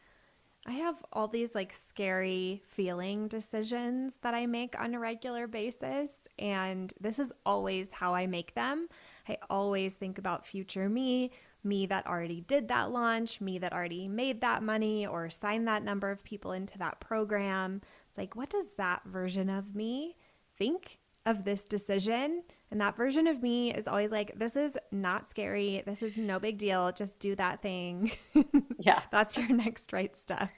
[0.67, 6.27] I have all these like scary feeling decisions that I make on a regular basis.
[6.37, 8.87] And this is always how I make them.
[9.27, 11.31] I always think about future me,
[11.63, 15.83] me that already did that launch, me that already made that money or signed that
[15.83, 17.81] number of people into that program.
[18.09, 20.17] It's like, what does that version of me
[20.57, 22.43] think of this decision?
[22.73, 25.83] And that version of me is always like, this is not scary.
[25.85, 26.91] This is no big deal.
[26.91, 28.11] Just do that thing.
[28.79, 28.99] Yeah.
[29.11, 30.49] that's your next right step.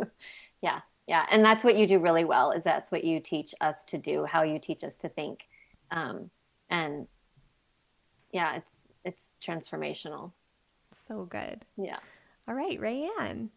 [0.62, 0.80] yeah.
[1.08, 1.24] Yeah.
[1.30, 4.26] And that's what you do really well is that's what you teach us to do,
[4.26, 5.40] how you teach us to think.
[5.90, 6.30] Um,
[6.68, 7.08] and
[8.32, 8.70] yeah, it's,
[9.06, 10.30] it's transformational.
[11.08, 11.64] So good.
[11.78, 11.98] Yeah.
[12.46, 13.48] All right, Raeanne.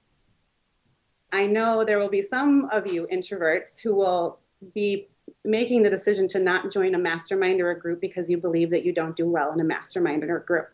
[1.33, 4.39] I know there will be some of you introverts who will
[4.73, 5.09] be
[5.43, 8.83] making the decision to not join a mastermind or a group because you believe that
[8.83, 10.69] you don't do well in a mastermind or a group.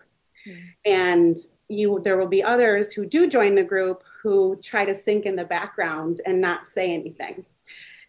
[0.47, 0.61] Mm.
[0.85, 1.37] And
[1.67, 5.35] you there will be others who do join the group who try to sink in
[5.35, 7.45] the background and not say anything.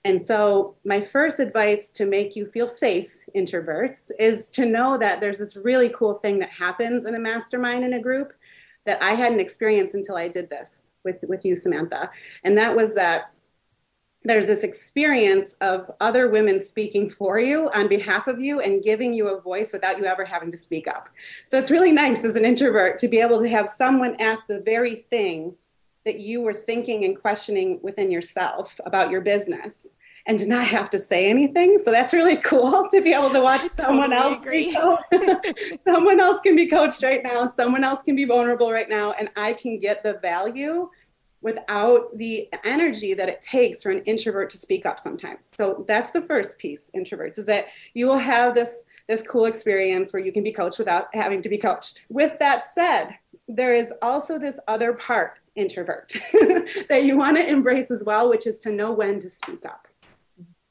[0.05, 5.21] And so my first advice to make you feel safe introverts is to know that
[5.21, 8.33] there's this really cool thing that happens in a mastermind in a group
[8.85, 12.11] that I hadn't experienced until I did this with with you Samantha.
[12.45, 13.32] And that was that
[14.25, 19.13] there's this experience of other women speaking for you on behalf of you and giving
[19.13, 21.09] you a voice without you ever having to speak up.
[21.47, 24.61] So it's really nice as an introvert to be able to have someone ask the
[24.61, 25.55] very thing
[26.05, 29.93] that you were thinking and questioning within yourself about your business
[30.27, 31.79] and to not have to say anything.
[31.85, 34.67] So that's really cool to be able to watch someone totally else agree.
[34.67, 35.79] be coached.
[35.85, 37.53] someone else can be coached right now.
[37.57, 39.13] Someone else can be vulnerable right now.
[39.13, 40.89] And I can get the value
[41.43, 45.51] without the energy that it takes for an introvert to speak up sometimes.
[45.55, 50.13] So that's the first piece, introverts, is that you will have this this cool experience
[50.13, 52.07] where you can be coached without having to be coached.
[52.09, 53.19] With that said,
[53.49, 56.13] there is also this other part, introvert,
[56.89, 59.89] that you want to embrace as well, which is to know when to speak up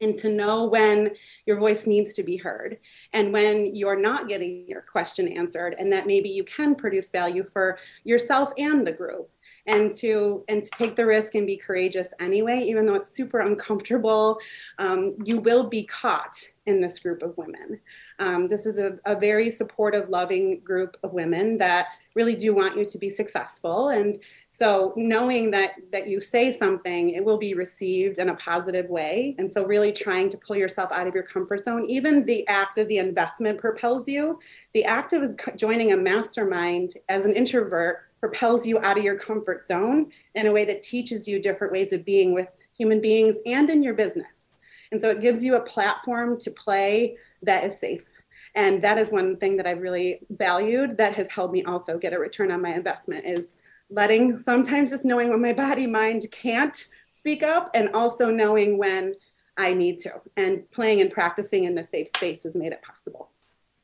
[0.01, 1.11] and to know when
[1.45, 2.79] your voice needs to be heard
[3.13, 7.43] and when you're not getting your question answered and that maybe you can produce value
[7.53, 9.29] for yourself and the group
[9.67, 13.39] and to and to take the risk and be courageous anyway even though it's super
[13.39, 14.39] uncomfortable
[14.79, 17.79] um, you will be caught in this group of women.
[18.19, 22.77] Um, this is a, a very supportive loving group of women that really do want
[22.77, 23.89] you to be successful.
[23.89, 28.89] And so knowing that that you say something it will be received in a positive
[28.89, 29.33] way.
[29.39, 31.85] And so really trying to pull yourself out of your comfort zone.
[31.85, 34.39] Even the act of the investment propels you.
[34.73, 39.65] The act of joining a mastermind as an introvert propels you out of your comfort
[39.65, 42.47] zone in a way that teaches you different ways of being with
[42.77, 44.53] human beings and in your business.
[44.91, 48.07] And so it gives you a platform to play that is safe.
[48.55, 52.13] And that is one thing that I've really valued that has helped me also get
[52.13, 53.55] a return on my investment is
[53.89, 59.15] letting sometimes just knowing when my body mind can't speak up and also knowing when
[59.57, 60.21] I need to.
[60.37, 63.31] And playing and practicing in the safe space has made it possible.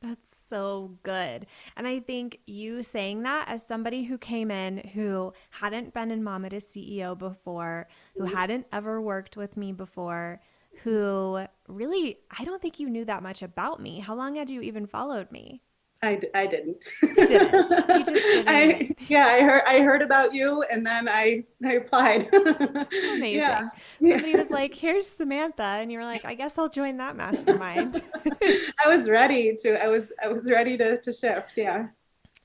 [0.00, 1.46] That's so good.
[1.76, 6.22] And I think you saying that as somebody who came in who hadn't been in
[6.22, 8.34] Mama to CEO before, who mm-hmm.
[8.34, 10.40] hadn't ever worked with me before,
[10.82, 13.98] who really, I don't think you knew that much about me.
[13.98, 15.62] How long had you even followed me?
[16.00, 16.84] I, I didn't.
[17.02, 17.54] You didn't.
[17.54, 18.48] You just didn't.
[18.48, 22.32] I, yeah, I heard I heard about you, and then I I applied.
[22.34, 23.34] Amazing.
[23.34, 23.68] Yeah.
[24.00, 28.02] Somebody was like, "Here's Samantha," and you were like, "I guess I'll join that mastermind."
[28.24, 29.82] I was ready to.
[29.82, 31.54] I was I was ready to to shift.
[31.56, 31.88] Yeah.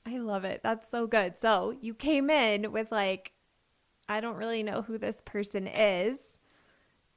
[0.04, 0.60] I love it.
[0.62, 1.38] That's so good.
[1.38, 3.32] So you came in with like,
[4.08, 6.18] I don't really know who this person is,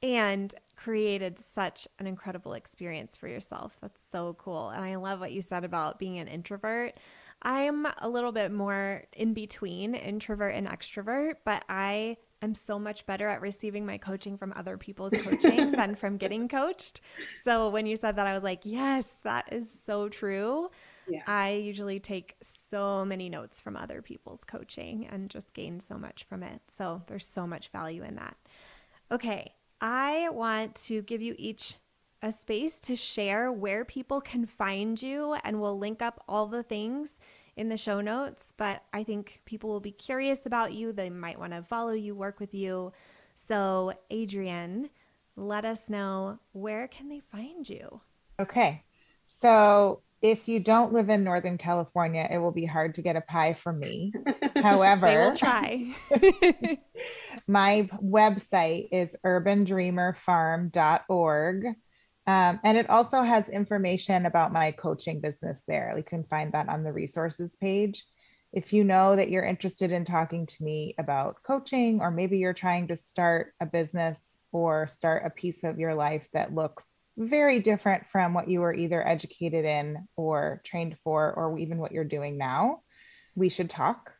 [0.02, 3.76] and created such an incredible experience for yourself.
[3.82, 4.70] That's so cool.
[4.70, 6.94] And I love what you said about being an introvert.
[7.42, 13.06] I'm a little bit more in between introvert and extrovert, but I am so much
[13.06, 17.00] better at receiving my coaching from other people's coaching than from getting coached.
[17.44, 20.70] So when you said that, I was like, yes, that is so true.
[21.08, 21.22] Yeah.
[21.26, 22.36] I usually take
[22.70, 26.60] so many notes from other people's coaching and just gain so much from it.
[26.68, 28.36] So there's so much value in that.
[29.10, 31.76] Okay, I want to give you each
[32.20, 36.62] a space to share where people can find you, and we'll link up all the
[36.62, 37.20] things
[37.56, 38.52] in the show notes.
[38.56, 40.92] But I think people will be curious about you.
[40.92, 42.92] They might want to follow you, work with you.
[43.36, 44.90] So, Adrienne,
[45.36, 48.00] let us know where can they find you?
[48.40, 48.82] Okay.
[49.24, 53.20] So if you don't live in Northern California, it will be hard to get a
[53.20, 54.12] pie from me.
[54.56, 55.94] However, they will try.
[57.48, 61.66] my website is urbandreamerfarm.org.
[62.26, 65.94] Um, and it also has information about my coaching business there.
[65.96, 68.04] You can find that on the resources page.
[68.52, 72.52] If you know that you're interested in talking to me about coaching, or maybe you're
[72.52, 77.60] trying to start a business or start a piece of your life that looks very
[77.60, 82.04] different from what you were either educated in or trained for, or even what you're
[82.04, 82.82] doing now,
[83.34, 84.14] we should talk.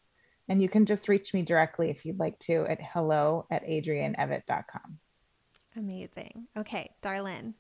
[0.49, 4.99] And you can just reach me directly if you'd like to at hello at adrianevitt.com.
[5.77, 6.49] Amazing.
[6.57, 7.55] Okay, Darlene.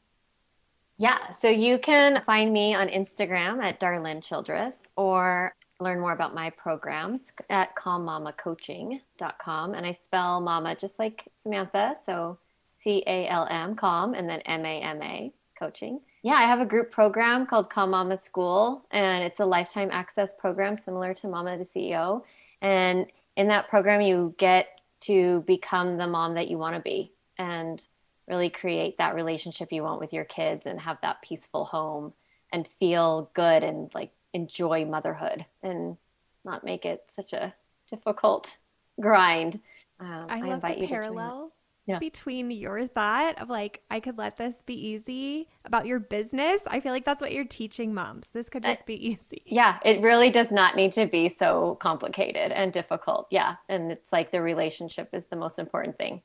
[0.97, 6.34] Yeah, so you can find me on Instagram at Darlene Childress or learn more about
[6.34, 9.74] my programs at calmmamacoaching.com.
[9.74, 11.95] And I spell mama just like Samantha.
[12.05, 12.39] So
[12.83, 16.01] C A L M, calm, and then M A M A, coaching.
[16.22, 20.31] Yeah, I have a group program called Calm Mama School, and it's a lifetime access
[20.39, 22.22] program similar to Mama to CEO.
[22.61, 23.07] And
[23.37, 27.81] in that program, you get to become the mom that you want to be and
[28.26, 32.12] really create that relationship you want with your kids and have that peaceful home
[32.53, 35.97] and feel good and like enjoy motherhood and
[36.45, 37.55] not make it such a
[37.91, 38.57] difficult
[39.01, 39.61] grind.
[40.01, 41.53] Um, I, I love invite the you parallel
[41.89, 41.99] yeah.
[41.99, 46.61] between your thought of like, I could let this be easy about your business.
[46.66, 48.28] I feel like that's what you're teaching moms.
[48.28, 49.43] This could just be easy.
[49.47, 53.26] Yeah, it really does not need to be so complicated and difficult.
[53.30, 53.57] Yeah.
[53.68, 56.20] And it's like the relationship is the most important thing.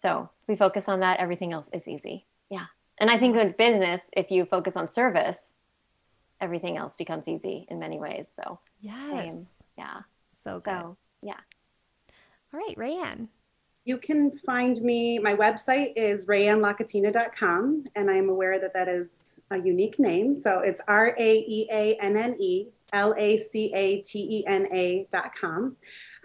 [0.00, 2.24] So we focus on that, everything else is easy.
[2.48, 2.66] Yeah.
[2.98, 5.36] And I think with business, if you focus on service,
[6.40, 8.26] everything else becomes easy in many ways.
[8.36, 9.10] So, yes.
[9.10, 9.46] Same.
[9.76, 10.00] Yeah.
[10.44, 10.70] So good.
[10.70, 11.40] So, yeah.
[12.52, 13.28] All right, Raeanne.
[13.84, 19.58] You can find me, my website is raeanneLacatena.com, and I'm aware that that is a
[19.58, 20.40] unique name.
[20.40, 24.46] So it's R A E A N N E L A C A T E
[24.46, 25.76] N A.com.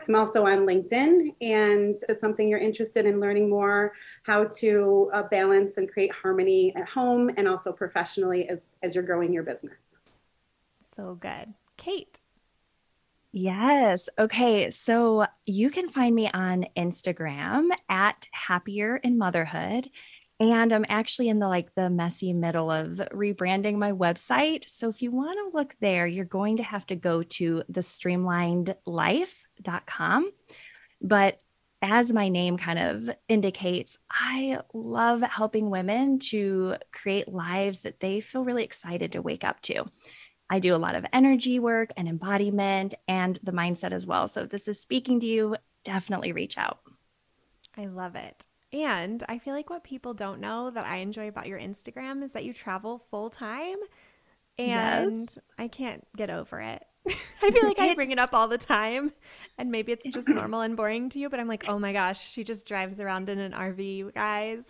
[0.07, 5.09] I'm also on LinkedIn, and if it's something you're interested in learning more how to
[5.11, 9.43] uh, balance and create harmony at home and also professionally as, as you're growing your
[9.43, 9.97] business.
[10.95, 11.55] So good.
[11.75, 12.19] Kate.
[13.37, 14.09] Yes.
[14.17, 14.71] Okay.
[14.71, 19.91] So you can find me on Instagram at happier in motherhood.
[20.39, 24.67] And I'm actually in the like the messy middle of rebranding my website.
[24.67, 27.81] So if you want to look there, you're going to have to go to the
[27.81, 30.31] streamlinedlife.com.
[30.99, 31.39] But
[31.83, 38.19] as my name kind of indicates, I love helping women to create lives that they
[38.19, 39.85] feel really excited to wake up to.
[40.49, 44.27] I do a lot of energy work and embodiment and the mindset as well.
[44.27, 46.79] So if this is speaking to you, definitely reach out.
[47.77, 48.45] I love it.
[48.73, 52.33] And I feel like what people don't know that I enjoy about your Instagram is
[52.33, 53.77] that you travel full time.
[54.57, 55.37] And yes.
[55.57, 56.83] I can't get over it.
[57.41, 59.13] I feel like I bring it up all the time.
[59.57, 62.31] And maybe it's just normal and boring to you, but I'm like, oh my gosh,
[62.31, 64.65] she just drives around in an RV, guys.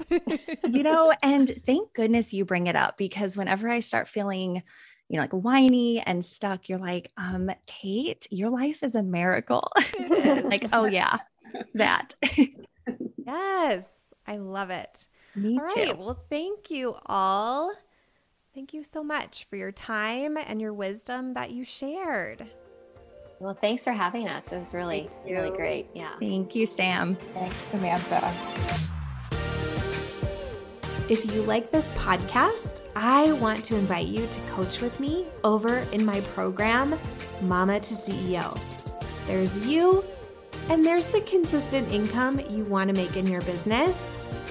[0.69, 4.63] you know, and thank goodness you bring it up because whenever I start feeling
[5.10, 9.72] you know, like whiny and stuck, you're like, um, Kate, your life is a miracle.
[10.10, 11.18] like, oh yeah,
[11.76, 12.16] that.
[13.26, 13.86] yes,
[14.26, 15.08] I love it.
[15.36, 15.80] Me all too.
[15.82, 15.97] right.
[15.97, 17.74] Well, thank you all.
[18.53, 22.47] Thank you so much for your time and your wisdom that you shared.
[23.39, 24.43] Well, thanks for having us.
[24.51, 25.89] It was really, really great.
[25.93, 26.10] Yeah.
[26.20, 27.16] Thank you, Sam.
[27.36, 28.34] Thanks, Samantha.
[31.08, 35.86] If you like this podcast, I want to invite you to coach with me over
[35.91, 36.98] in my program,
[37.43, 38.60] Mama to CEO.
[39.28, 40.04] There's you,
[40.72, 43.95] and there's the consistent income you want to make in your business,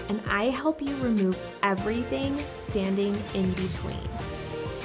[0.09, 2.39] and I help you remove everything
[2.69, 3.99] standing in between.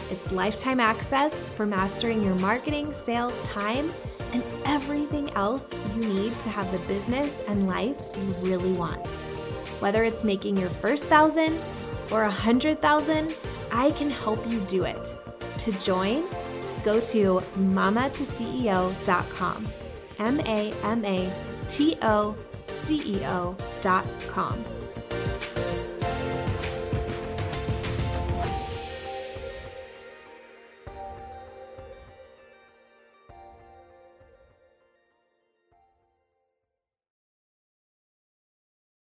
[0.09, 3.91] It's lifetime access for mastering your marketing, sales, time,
[4.33, 9.05] and everything else you need to have the business and life you really want.
[9.81, 11.59] Whether it's making your first thousand
[12.11, 13.35] or a hundred thousand,
[13.71, 14.99] I can help you do it.
[15.59, 16.23] To join,
[16.83, 19.67] go to mamatoceo.com.
[20.19, 21.31] M A M A
[21.69, 22.35] T O
[22.85, 24.80] C E O.com.